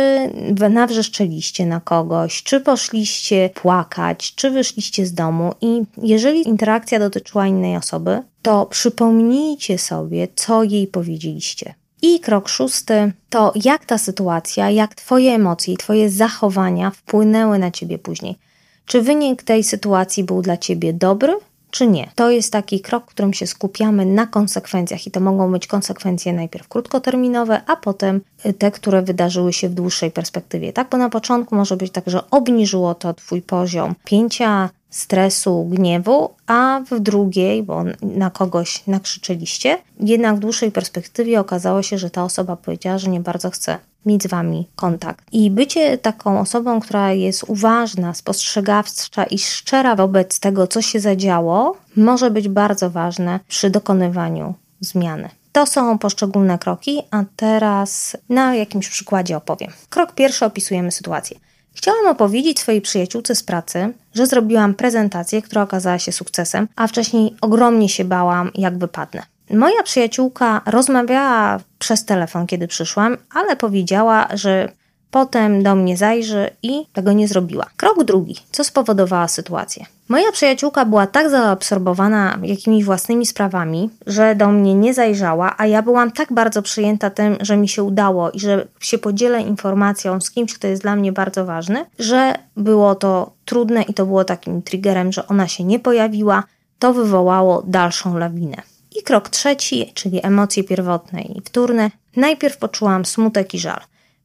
nawrzeszczeliście 0.71 1.67
na 1.67 1.81
kogoś, 1.81 2.43
czy 2.43 2.61
poszliście 2.61 3.51
płakać, 3.55 4.35
czy 4.35 4.51
wyszliście 4.51 5.07
z 5.07 5.15
domu 5.15 5.53
i 5.61 5.83
jeżeli 6.03 6.49
interakcja 6.49 6.99
dotyczyła 6.99 7.47
innej 7.47 7.77
osoby, 7.77 8.23
to 8.43 8.67
przypomnijcie 8.67 9.79
sobie, 9.79 10.29
co 10.35 10.63
jej 10.63 10.87
powiedzieliście. 10.87 11.75
I 12.03 12.21
krok 12.21 12.49
szósty 12.49 13.13
to 13.31 13.53
jak 13.65 13.85
ta 13.85 13.99
sytuacja, 13.99 14.71
jak 14.71 14.95
Twoje 14.95 15.35
emocje 15.35 15.75
i 15.75 15.77
Twoje 15.77 16.11
zachowania 16.11 16.91
wpłynęły 16.91 17.59
na 17.59 17.71
Ciebie 17.71 17.99
później. 17.99 18.39
Czy 18.87 19.03
wynik 19.03 19.43
tej 19.43 19.65
sytuacji 19.65 20.25
był 20.25 20.43
dla 20.43 20.57
Ciebie 20.57 20.93
dobry, 20.93 21.39
czy 21.71 21.87
nie. 21.87 22.11
To 22.15 22.31
jest 22.31 22.53
taki 22.53 22.81
krok, 22.81 23.05
w 23.05 23.07
którym 23.07 23.33
się 23.33 23.47
skupiamy 23.47 24.07
na 24.07 24.27
konsekwencjach 24.27 25.07
i 25.07 25.11
to 25.11 25.21
mogą 25.21 25.53
być 25.53 25.67
konsekwencje 25.67 26.33
najpierw 26.33 26.69
krótkoterminowe, 26.69 27.61
a 27.67 27.77
potem 27.77 28.21
te, 28.59 28.71
które 28.71 29.03
wydarzyły 29.03 29.53
się 29.53 29.69
w 29.69 29.75
dłuższej 29.75 30.11
perspektywie. 30.11 30.73
Tak, 30.73 30.89
bo 30.91 30.97
na 30.97 31.09
początku 31.09 31.55
może 31.55 31.77
być 31.77 31.93
tak, 31.93 32.05
że 32.07 32.31
obniżyło 32.31 32.95
to 32.95 33.15
Twój 33.15 33.43
poziom 33.43 33.95
pięcia, 34.05 34.71
stresu, 34.97 35.65
gniewu, 35.65 36.31
a 36.47 36.81
w 36.91 37.01
drugiej, 37.01 37.63
bo 37.63 37.85
na 38.03 38.31
kogoś 38.31 38.87
nakrzyczyliście, 38.87 39.79
jednak 40.01 40.37
w 40.37 40.39
dłuższej 40.39 40.73
perspektywie 40.73 41.41
okazało 41.41 41.83
się, 41.83 41.99
że 41.99 42.11
ta 42.11 42.25
osoba 42.25 42.57
powiedziała, 42.57 42.99
że 42.99 43.11
nie 43.11 43.21
bardzo 43.21 43.51
chce 43.51 43.79
mieć 44.07 44.23
z 44.23 44.27
wami 44.27 44.69
kontakt. 44.77 45.27
I 45.33 45.51
bycie 45.51 45.99
taką 45.99 46.41
osobą, 46.41 46.81
która 46.81 47.13
jest 47.13 47.45
uważna, 47.47 48.15
spostrzegawcza 48.15 49.25
i 49.25 49.39
szczera 49.39 49.97
wobec 49.97 50.41
tego, 50.41 50.67
co 50.67 50.83
się 50.83 51.01
zadziało, 51.01 51.77
może 51.97 52.31
być 52.31 52.49
bardzo 52.49 52.91
ważne 52.91 53.41
przy 53.49 53.71
dokonywaniu 53.71 54.55
zmiany. 54.81 55.29
To 55.53 55.67
są 55.67 55.99
poszczególne 55.99 56.59
kroki, 56.59 57.03
a 57.11 57.25
teraz 57.37 58.17
na 58.29 58.55
jakimś 58.55 58.89
przykładzie 58.89 59.37
opowiem. 59.37 59.71
Krok 59.91 60.13
pierwszy 60.13 60.45
opisujemy 60.45 60.93
sytuację. 60.93 61.39
Chciałam 61.77 62.07
opowiedzieć 62.07 62.61
swojej 62.61 62.81
przyjaciółce 62.81 63.35
z 63.35 63.43
pracy, 63.43 63.93
że 64.15 64.27
zrobiłam 64.27 64.75
prezentację, 64.75 65.43
która 65.43 65.63
okazała 65.63 65.99
się 65.99 66.13
sukcesem, 66.13 66.69
a 66.77 66.87
wcześniej 66.87 67.37
ogromnie 67.41 67.89
się 67.89 68.05
bałam, 68.05 68.51
jak 68.55 68.79
wypadnę. 68.79 69.23
Moja 69.51 69.83
przyjaciółka 69.83 70.61
rozmawiała 70.67 71.61
przez 71.79 72.05
telefon, 72.05 72.47
kiedy 72.47 72.69
przyszłam, 72.69 73.17
ale 73.35 73.57
powiedziała, 73.57 74.29
że 74.35 74.73
potem 75.17 75.63
do 75.63 75.75
mnie 75.75 75.97
zajrzy 75.97 76.51
i 76.63 76.87
tego 76.93 77.13
nie 77.13 77.29
zrobiła. 77.29 77.67
Krok 77.77 78.05
drugi. 78.05 78.37
Co 78.51 78.65
spowodowała 78.65 79.29
sytuację? 79.29 79.85
Moja 80.09 80.33
przyjaciółka 80.33 80.85
była 80.85 81.07
tak 81.07 81.31
zaabsorbowana 81.31 82.39
jakimiś 82.43 82.85
własnymi 82.85 83.27
sprawami, 83.27 83.91
że 84.07 84.35
do 84.35 84.49
mnie 84.49 84.75
nie 84.75 84.95
zajrzała, 84.95 85.55
a 85.59 85.67
ja 85.67 85.83
byłam 85.83 86.11
tak 86.11 86.33
bardzo 86.33 86.63
przyjęta 86.63 87.11
tym, 87.11 87.37
że 87.41 87.57
mi 87.57 87.69
się 87.69 87.83
udało 87.83 88.31
i 88.31 88.41
że 88.41 88.67
się 88.81 88.99
podzielę 88.99 89.41
informacją 89.41 90.21
z 90.21 90.31
kimś, 90.31 90.55
kto 90.55 90.67
jest 90.67 90.83
dla 90.83 90.97
mnie 90.97 91.13
bardzo 91.13 91.45
ważny, 91.45 91.85
że 91.99 92.35
było 92.57 92.95
to 92.95 93.33
trudne 93.45 93.83
i 93.83 93.95
to 93.95 94.07
było 94.07 94.25
takim 94.25 94.63
triggerem, 94.63 95.13
że 95.13 95.27
ona 95.27 95.49
się 95.49 95.65
nie 95.65 95.79
pojawiła. 95.79 96.43
To 96.79 96.93
wywołało 96.93 97.63
dalszą 97.67 98.19
lawinę. 98.19 98.57
I 98.97 99.03
krok 99.03 99.29
trzeci, 99.29 99.93
czyli 99.95 100.27
emocje 100.27 100.65
pierwotne 100.65 101.23
i 101.23 101.41
wtórne. 101.41 101.91
Najpierw 102.17 102.59
poczułam 102.59 103.05
smutek 103.05 103.55
i 103.55 103.59
żal. 103.59 103.81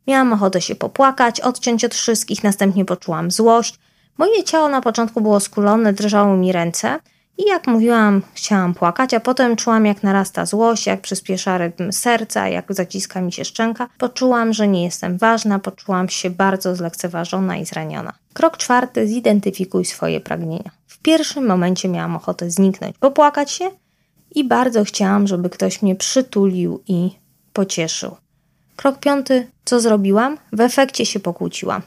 Miałam 0.07 0.33
ochotę 0.33 0.61
się 0.61 0.75
popłakać, 0.75 1.41
odciąć 1.41 1.85
od 1.85 1.95
wszystkich, 1.95 2.43
następnie 2.43 2.85
poczułam 2.85 3.31
złość. 3.31 3.79
Moje 4.17 4.43
ciało 4.43 4.69
na 4.69 4.81
początku 4.81 5.21
było 5.21 5.39
skulone, 5.39 5.93
drżały 5.93 6.37
mi 6.37 6.51
ręce 6.51 6.99
i 7.37 7.43
jak 7.47 7.67
mówiłam, 7.67 8.21
chciałam 8.33 8.73
płakać, 8.73 9.13
a 9.13 9.19
potem 9.19 9.55
czułam 9.55 9.85
jak 9.85 10.03
narasta 10.03 10.45
złość, 10.45 10.87
jak 10.87 11.01
przyspiesza 11.01 11.57
rytm 11.57 11.91
serca, 11.91 12.47
jak 12.47 12.73
zaciska 12.73 13.21
mi 13.21 13.31
się 13.31 13.45
szczęka. 13.45 13.87
Poczułam, 13.97 14.53
że 14.53 14.67
nie 14.67 14.83
jestem 14.83 15.17
ważna, 15.17 15.59
poczułam 15.59 16.09
się 16.09 16.29
bardzo 16.29 16.75
zlekceważona 16.75 17.57
i 17.57 17.65
zraniona. 17.65 18.13
Krok 18.33 18.57
czwarty, 18.57 19.07
zidentyfikuj 19.07 19.85
swoje 19.85 20.19
pragnienia. 20.19 20.71
W 20.87 20.99
pierwszym 20.99 21.47
momencie 21.47 21.89
miałam 21.89 22.15
ochotę 22.15 22.51
zniknąć, 22.51 22.97
popłakać 22.97 23.51
się 23.51 23.71
i 24.35 24.43
bardzo 24.43 24.83
chciałam, 24.83 25.27
żeby 25.27 25.49
ktoś 25.49 25.81
mnie 25.81 25.95
przytulił 25.95 26.83
i 26.87 27.11
pocieszył. 27.53 28.15
Krok 28.81 28.99
piąty, 28.99 29.47
co 29.65 29.79
zrobiłam? 29.79 30.37
W 30.53 30.61
efekcie 30.61 31.05
się 31.05 31.19
pokłóciłam. 31.19 31.81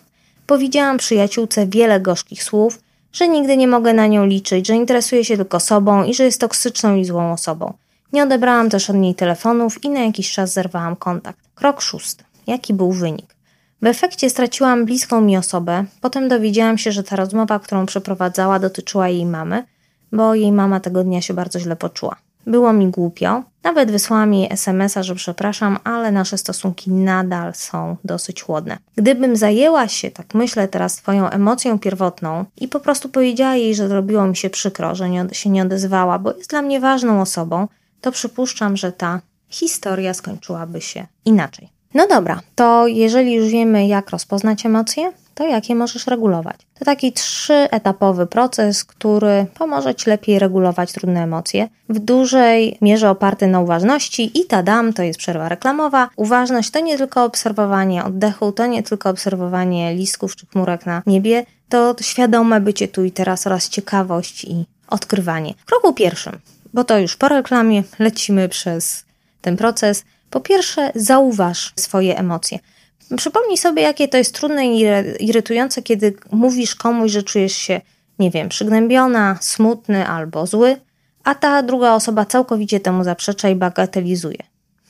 Powiedziałam 0.46 0.98
przyjaciółce 0.98 1.66
wiele 1.66 2.00
gorzkich 2.00 2.44
słów, 2.44 2.80
że 3.12 3.28
nigdy 3.28 3.56
nie 3.56 3.68
mogę 3.68 3.92
na 3.92 4.06
nią 4.06 4.26
liczyć, 4.26 4.66
że 4.66 4.74
interesuje 4.74 5.24
się 5.24 5.36
tylko 5.36 5.60
sobą 5.60 6.04
i 6.04 6.14
że 6.14 6.24
jest 6.24 6.40
toksyczną 6.40 6.96
i 6.96 7.04
złą 7.04 7.32
osobą. 7.32 7.72
Nie 8.12 8.22
odebrałam 8.22 8.70
też 8.70 8.90
od 8.90 8.96
niej 8.96 9.14
telefonów 9.14 9.84
i 9.84 9.88
na 9.88 10.00
jakiś 10.00 10.32
czas 10.32 10.52
zerwałam 10.52 10.96
kontakt. 10.96 11.38
Krok 11.54 11.80
szósty. 11.80 12.24
Jaki 12.46 12.74
był 12.74 12.92
wynik? 12.92 13.36
W 13.82 13.86
efekcie 13.86 14.30
straciłam 14.30 14.84
bliską 14.84 15.20
mi 15.20 15.36
osobę. 15.36 15.84
Potem 16.00 16.28
dowiedziałam 16.28 16.78
się, 16.78 16.92
że 16.92 17.02
ta 17.02 17.16
rozmowa, 17.16 17.58
którą 17.58 17.86
przeprowadzała, 17.86 18.58
dotyczyła 18.58 19.08
jej 19.08 19.26
mamy, 19.26 19.64
bo 20.12 20.34
jej 20.34 20.52
mama 20.52 20.80
tego 20.80 21.04
dnia 21.04 21.22
się 21.22 21.34
bardzo 21.34 21.60
źle 21.60 21.76
poczuła. 21.76 22.16
Było 22.46 22.72
mi 22.72 22.86
głupio. 22.86 23.42
Nawet 23.64 23.90
wysłałam 23.90 24.34
jej 24.34 24.52
SMS-a, 24.52 25.02
że 25.02 25.14
przepraszam, 25.14 25.78
ale 25.84 26.12
nasze 26.12 26.38
stosunki 26.38 26.90
nadal 26.90 27.54
są 27.54 27.96
dosyć 28.04 28.42
chłodne. 28.42 28.78
Gdybym 28.96 29.36
zajęła 29.36 29.88
się, 29.88 30.10
tak 30.10 30.34
myślę 30.34 30.68
teraz, 30.68 30.94
swoją 30.94 31.30
emocją 31.30 31.78
pierwotną 31.78 32.44
i 32.56 32.68
po 32.68 32.80
prostu 32.80 33.08
powiedziała 33.08 33.54
jej, 33.54 33.74
że 33.74 33.88
zrobiło 33.88 34.26
mi 34.26 34.36
się 34.36 34.50
przykro, 34.50 34.94
że 34.94 35.10
nie, 35.10 35.26
się 35.32 35.50
nie 35.50 35.62
odezwała, 35.62 36.18
bo 36.18 36.32
jest 36.32 36.50
dla 36.50 36.62
mnie 36.62 36.80
ważną 36.80 37.20
osobą, 37.20 37.68
to 38.00 38.12
przypuszczam, 38.12 38.76
że 38.76 38.92
ta 38.92 39.20
historia 39.48 40.14
skończyłaby 40.14 40.80
się 40.80 41.06
inaczej. 41.24 41.68
No 41.94 42.06
dobra, 42.06 42.40
to 42.54 42.86
jeżeli 42.86 43.34
już 43.34 43.48
wiemy, 43.48 43.86
jak 43.86 44.10
rozpoznać 44.10 44.66
emocje, 44.66 45.12
to 45.34 45.46
jak 45.46 45.68
je 45.68 45.74
możesz 45.74 46.06
regulować? 46.06 46.56
To 46.78 46.84
taki 46.84 47.12
trzyetapowy 47.12 48.26
proces, 48.26 48.84
który 48.84 49.46
pomoże 49.58 49.94
Ci 49.94 50.10
lepiej 50.10 50.38
regulować 50.38 50.92
trudne 50.92 51.22
emocje. 51.22 51.68
W 51.88 51.98
dużej 51.98 52.78
mierze 52.80 53.10
oparty 53.10 53.46
na 53.46 53.60
uważności 53.60 54.40
i 54.40 54.44
tadam, 54.44 54.92
to 54.92 55.02
jest 55.02 55.18
przerwa 55.18 55.48
reklamowa. 55.48 56.08
Uważność 56.16 56.70
to 56.70 56.80
nie 56.80 56.98
tylko 56.98 57.24
obserwowanie 57.24 58.04
oddechu, 58.04 58.52
to 58.52 58.66
nie 58.66 58.82
tylko 58.82 59.10
obserwowanie 59.10 59.94
listków 59.94 60.36
czy 60.36 60.46
chmurek 60.46 60.86
na 60.86 61.02
niebie, 61.06 61.46
to 61.68 61.96
świadome 62.00 62.60
bycie 62.60 62.88
tu 62.88 63.04
i 63.04 63.10
teraz 63.10 63.46
oraz 63.46 63.68
ciekawość 63.68 64.44
i 64.44 64.64
odkrywanie. 64.88 65.54
W 65.58 65.64
kroku 65.64 65.92
pierwszym, 65.92 66.38
bo 66.74 66.84
to 66.84 66.98
już 66.98 67.16
po 67.16 67.28
reklamie, 67.28 67.82
lecimy 67.98 68.48
przez 68.48 69.04
ten 69.40 69.56
proces. 69.56 70.04
Po 70.30 70.40
pierwsze, 70.40 70.92
zauważ 70.94 71.72
swoje 71.76 72.18
emocje. 72.18 72.58
Przypomnij 73.16 73.58
sobie, 73.58 73.82
jakie 73.82 74.08
to 74.08 74.16
jest 74.16 74.34
trudne 74.34 74.66
i 74.66 74.80
irytujące, 75.20 75.82
kiedy 75.82 76.16
mówisz 76.32 76.74
komuś, 76.74 77.10
że 77.12 77.22
czujesz 77.22 77.52
się, 77.52 77.80
nie 78.18 78.30
wiem, 78.30 78.48
przygnębiona, 78.48 79.38
smutny 79.40 80.08
albo 80.08 80.46
zły, 80.46 80.76
a 81.24 81.34
ta 81.34 81.62
druga 81.62 81.94
osoba 81.94 82.24
całkowicie 82.24 82.80
temu 82.80 83.04
zaprzecza 83.04 83.48
i 83.48 83.54
bagatelizuje. 83.54 84.38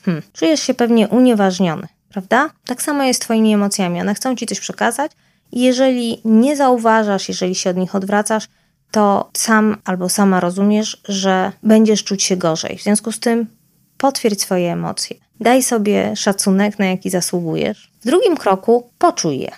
Hmm. 0.04 0.22
Czujesz 0.32 0.60
się 0.60 0.74
pewnie 0.74 1.08
unieważniony, 1.08 1.88
prawda? 2.08 2.50
Tak 2.66 2.82
samo 2.82 3.02
jest 3.02 3.22
z 3.22 3.24
Twoimi 3.24 3.54
emocjami. 3.54 4.00
One 4.00 4.14
chcą 4.14 4.36
Ci 4.36 4.46
coś 4.46 4.60
przekazać 4.60 5.12
i 5.52 5.60
jeżeli 5.60 6.20
nie 6.24 6.56
zauważasz, 6.56 7.28
jeżeli 7.28 7.54
się 7.54 7.70
od 7.70 7.76
nich 7.76 7.94
odwracasz, 7.94 8.48
to 8.90 9.30
sam 9.32 9.76
albo 9.84 10.08
sama 10.08 10.40
rozumiesz, 10.40 11.00
że 11.08 11.52
będziesz 11.62 12.04
czuć 12.04 12.22
się 12.22 12.36
gorzej. 12.36 12.78
W 12.78 12.82
związku 12.82 13.12
z 13.12 13.20
tym 13.20 13.46
potwierdź 13.98 14.40
swoje 14.40 14.72
emocje. 14.72 15.16
Daj 15.40 15.62
sobie 15.62 16.16
szacunek, 16.16 16.78
na 16.78 16.86
jaki 16.86 17.10
zasługujesz. 17.10 17.90
W 18.00 18.06
drugim 18.06 18.36
kroku 18.36 18.90
poczuj 18.98 19.38
je. 19.38 19.50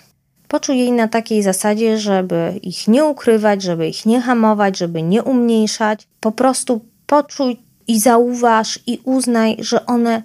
Poczuj 0.47 0.77
je 0.77 0.91
na 0.91 1.07
takiej 1.07 1.43
zasadzie, 1.43 1.97
żeby 1.97 2.59
ich 2.63 2.87
nie 2.87 3.05
ukrywać, 3.05 3.61
żeby 3.61 3.87
ich 3.87 4.05
nie 4.05 4.21
hamować, 4.21 4.77
żeby 4.77 5.01
nie 5.01 5.23
umniejszać. 5.23 6.07
Po 6.19 6.31
prostu 6.31 6.81
poczuj 7.05 7.59
i 7.87 7.99
zauważ 7.99 8.79
i 8.87 9.01
uznaj, 9.03 9.57
że 9.59 9.85
one 9.85 10.21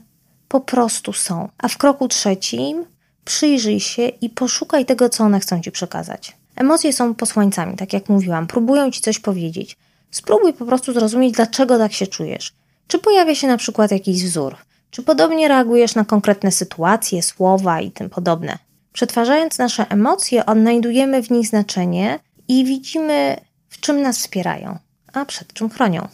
po 0.49 0.61
prostu 0.61 1.13
są. 1.13 1.49
A 1.59 1.69
w 1.69 1.79
kroku 1.79 2.09
trzecim 2.09 2.85
przyjrzyj 3.25 3.81
się 3.81 4.09
i 4.09 4.31
poszukaj 4.31 4.87
tego, 4.87 5.09
co 5.09 5.25
one 5.25 5.41
chcą 5.41 5.61
ci 5.61 5.73
przekazać. 5.73 6.37
Emocje 6.57 6.93
są 6.93 7.15
posłańcami, 7.15 7.77
tak 7.77 7.93
jak 7.93 8.09
mówiłam, 8.09 8.47
próbują 8.47 8.91
ci 8.91 9.01
coś 9.01 9.19
powiedzieć. 9.19 9.77
Spróbuj 10.11 10.53
po 10.53 10.65
prostu 10.67 10.93
zrozumieć, 10.93 11.35
dlaczego 11.35 11.79
tak 11.79 11.93
się 11.93 12.07
czujesz. 12.07 12.53
Czy 12.87 12.99
pojawia 12.99 13.35
się 13.35 13.47
na 13.47 13.57
przykład 13.57 13.91
jakiś 13.91 14.25
wzór? 14.25 14.57
Czy 14.93 15.03
podobnie 15.03 15.49
reagujesz 15.49 15.95
na 15.95 16.05
konkretne 16.05 16.51
sytuacje, 16.53 17.23
słowa 17.23 17.81
i 17.81 17.91
tym 17.91 18.11
podobne? 18.11 18.59
Przetwarzając 18.93 19.59
nasze 19.59 19.87
emocje, 19.91 20.47
odnajdujemy 20.47 21.23
w 21.23 21.31
nich 21.31 21.47
znaczenie 21.47 22.19
i 22.49 22.65
widzimy, 22.65 23.37
w 23.69 23.81
czym 23.81 24.03
nas 24.03 24.19
wspierają, 24.19 24.79
a 25.13 25.25
przed 25.25 25.53
czym 25.53 25.71
chronią. 25.71 26.09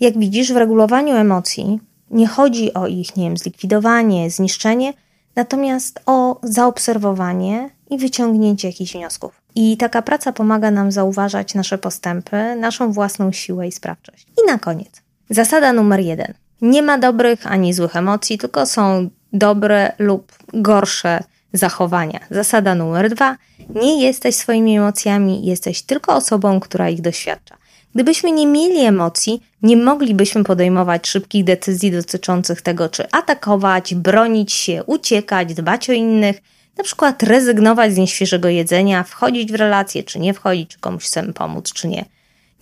Jak 0.00 0.18
widzisz, 0.18 0.52
w 0.52 0.56
regulowaniu 0.56 1.14
emocji 1.14 1.80
nie 2.10 2.26
chodzi 2.26 2.74
o 2.74 2.86
ich, 2.86 3.16
nie 3.16 3.24
wiem, 3.24 3.36
zlikwidowanie, 3.36 4.30
zniszczenie, 4.30 4.92
natomiast 5.36 6.00
o 6.06 6.40
zaobserwowanie 6.42 7.70
i 7.90 7.98
wyciągnięcie 7.98 8.68
jakichś 8.68 8.92
wniosków. 8.92 9.42
I 9.54 9.76
taka 9.76 10.02
praca 10.02 10.32
pomaga 10.32 10.70
nam 10.70 10.92
zauważać 10.92 11.54
nasze 11.54 11.78
postępy, 11.78 12.56
naszą 12.56 12.92
własną 12.92 13.32
siłę 13.32 13.68
i 13.68 13.72
sprawczość. 13.72 14.26
I 14.42 14.46
na 14.46 14.58
koniec, 14.58 15.02
zasada 15.30 15.72
numer 15.72 16.00
jeden. 16.00 16.34
Nie 16.62 16.82
ma 16.82 16.98
dobrych 16.98 17.46
ani 17.46 17.72
złych 17.72 17.96
emocji, 17.96 18.38
tylko 18.38 18.66
są 18.66 19.10
dobre 19.32 19.92
lub 19.98 20.32
gorsze 20.54 21.20
zachowania. 21.52 22.20
Zasada 22.30 22.74
numer 22.74 23.10
dwa. 23.10 23.36
Nie 23.74 24.02
jesteś 24.02 24.34
swoimi 24.34 24.78
emocjami, 24.78 25.46
jesteś 25.46 25.82
tylko 25.82 26.14
osobą, 26.14 26.60
która 26.60 26.88
ich 26.88 27.00
doświadcza. 27.00 27.56
Gdybyśmy 27.94 28.32
nie 28.32 28.46
mieli 28.46 28.80
emocji, 28.80 29.42
nie 29.62 29.76
moglibyśmy 29.76 30.44
podejmować 30.44 31.08
szybkich 31.08 31.44
decyzji 31.44 31.90
dotyczących 31.90 32.62
tego, 32.62 32.88
czy 32.88 33.10
atakować, 33.10 33.94
bronić 33.94 34.52
się, 34.52 34.84
uciekać, 34.84 35.54
dbać 35.54 35.90
o 35.90 35.92
innych, 35.92 36.42
na 36.78 36.84
przykład 36.84 37.22
rezygnować 37.22 37.94
z 37.94 37.96
nieświeżego 37.96 38.48
jedzenia, 38.48 39.02
wchodzić 39.02 39.52
w 39.52 39.54
relacje, 39.54 40.02
czy 40.02 40.18
nie 40.18 40.34
wchodzić, 40.34 40.70
czy 40.70 40.78
komuś 40.80 41.04
chcemy 41.04 41.32
pomóc, 41.32 41.72
czy 41.72 41.88
nie. 41.88 42.04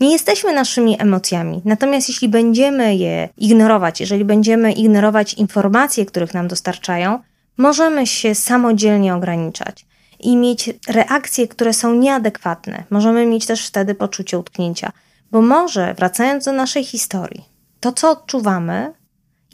Nie 0.00 0.12
jesteśmy 0.12 0.52
naszymi 0.52 1.02
emocjami, 1.02 1.62
natomiast 1.64 2.08
jeśli 2.08 2.28
będziemy 2.28 2.96
je 2.96 3.28
ignorować, 3.36 4.00
jeżeli 4.00 4.24
będziemy 4.24 4.72
ignorować 4.72 5.34
informacje, 5.34 6.06
których 6.06 6.34
nam 6.34 6.48
dostarczają, 6.48 7.18
możemy 7.56 8.06
się 8.06 8.34
samodzielnie 8.34 9.14
ograniczać 9.14 9.86
i 10.20 10.36
mieć 10.36 10.70
reakcje, 10.88 11.48
które 11.48 11.72
są 11.72 11.94
nieadekwatne. 11.94 12.84
Możemy 12.90 13.26
mieć 13.26 13.46
też 13.46 13.66
wtedy 13.66 13.94
poczucie 13.94 14.38
utknięcia, 14.38 14.92
bo 15.30 15.42
może, 15.42 15.94
wracając 15.94 16.44
do 16.44 16.52
naszej 16.52 16.84
historii, 16.84 17.44
to 17.80 17.92
co 17.92 18.10
odczuwamy 18.10 18.92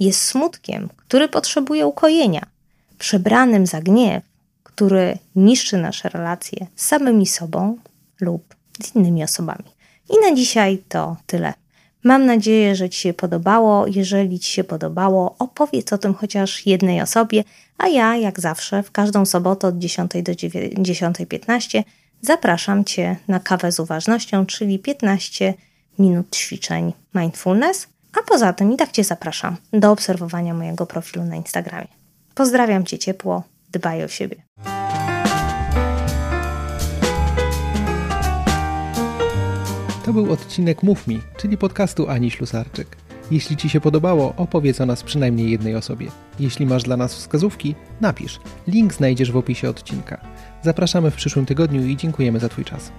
jest 0.00 0.22
smutkiem, 0.22 0.88
który 0.96 1.28
potrzebuje 1.28 1.86
ukojenia, 1.86 2.46
przebranym 2.98 3.66
za 3.66 3.80
gniew, 3.80 4.24
który 4.62 5.18
niszczy 5.36 5.78
nasze 5.78 6.08
relacje 6.08 6.66
z 6.76 6.86
samymi 6.86 7.26
sobą 7.26 7.78
lub 8.20 8.54
z 8.82 8.94
innymi 8.94 9.24
osobami. 9.24 9.75
I 10.10 10.30
na 10.30 10.36
dzisiaj 10.36 10.78
to 10.88 11.16
tyle. 11.26 11.54
Mam 12.04 12.26
nadzieję, 12.26 12.76
że 12.76 12.90
Ci 12.90 13.00
się 13.00 13.14
podobało. 13.14 13.86
Jeżeli 13.86 14.40
Ci 14.40 14.52
się 14.52 14.64
podobało, 14.64 15.36
opowiedz 15.38 15.92
o 15.92 15.98
tym 15.98 16.14
chociaż 16.14 16.66
jednej 16.66 17.00
osobie, 17.00 17.44
a 17.78 17.88
ja, 17.88 18.16
jak 18.16 18.40
zawsze, 18.40 18.82
w 18.82 18.90
każdą 18.90 19.24
sobotę 19.24 19.68
od 19.68 19.78
10 19.78 20.10
do 20.22 20.32
10.15 20.32 21.82
zapraszam 22.22 22.84
Cię 22.84 23.16
na 23.28 23.40
kawę 23.40 23.72
z 23.72 23.80
uważnością, 23.80 24.46
czyli 24.46 24.78
15 24.78 25.54
minut 25.98 26.36
ćwiczeń 26.36 26.92
mindfulness. 27.14 27.88
A 28.20 28.22
poza 28.22 28.52
tym 28.52 28.72
i 28.72 28.76
tak 28.76 28.92
Cię 28.92 29.04
zapraszam 29.04 29.56
do 29.72 29.92
obserwowania 29.92 30.54
mojego 30.54 30.86
profilu 30.86 31.24
na 31.24 31.36
Instagramie. 31.36 31.88
Pozdrawiam 32.34 32.84
Cię 32.84 32.98
ciepło, 32.98 33.42
dbaj 33.72 34.04
o 34.04 34.08
siebie. 34.08 34.36
To 40.06 40.12
był 40.12 40.32
odcinek 40.32 40.82
Mów 40.82 41.06
Mi, 41.06 41.20
czyli 41.36 41.56
podcastu 41.56 42.08
Ani 42.08 42.30
Ślusarczyk. 42.30 42.96
Jeśli 43.30 43.56
Ci 43.56 43.68
się 43.68 43.80
podobało, 43.80 44.34
opowiedz 44.36 44.80
o 44.80 44.86
nas 44.86 45.02
przynajmniej 45.02 45.50
jednej 45.50 45.76
osobie. 45.76 46.06
Jeśli 46.40 46.66
masz 46.66 46.82
dla 46.82 46.96
nas 46.96 47.14
wskazówki, 47.14 47.74
napisz. 48.00 48.40
Link 48.66 48.94
znajdziesz 48.94 49.32
w 49.32 49.36
opisie 49.36 49.68
odcinka. 49.68 50.20
Zapraszamy 50.62 51.10
w 51.10 51.14
przyszłym 51.14 51.46
tygodniu 51.46 51.86
i 51.86 51.96
dziękujemy 51.96 52.40
za 52.40 52.48
Twój 52.48 52.64
czas. 52.64 52.92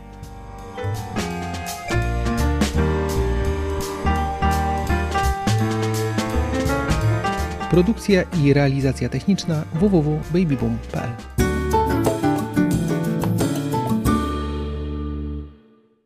Produkcja 7.69 8.23
i 8.43 8.53
realizacja 8.53 9.09
techniczna 9.09 9.63
www.babyboom.pl 9.73 11.36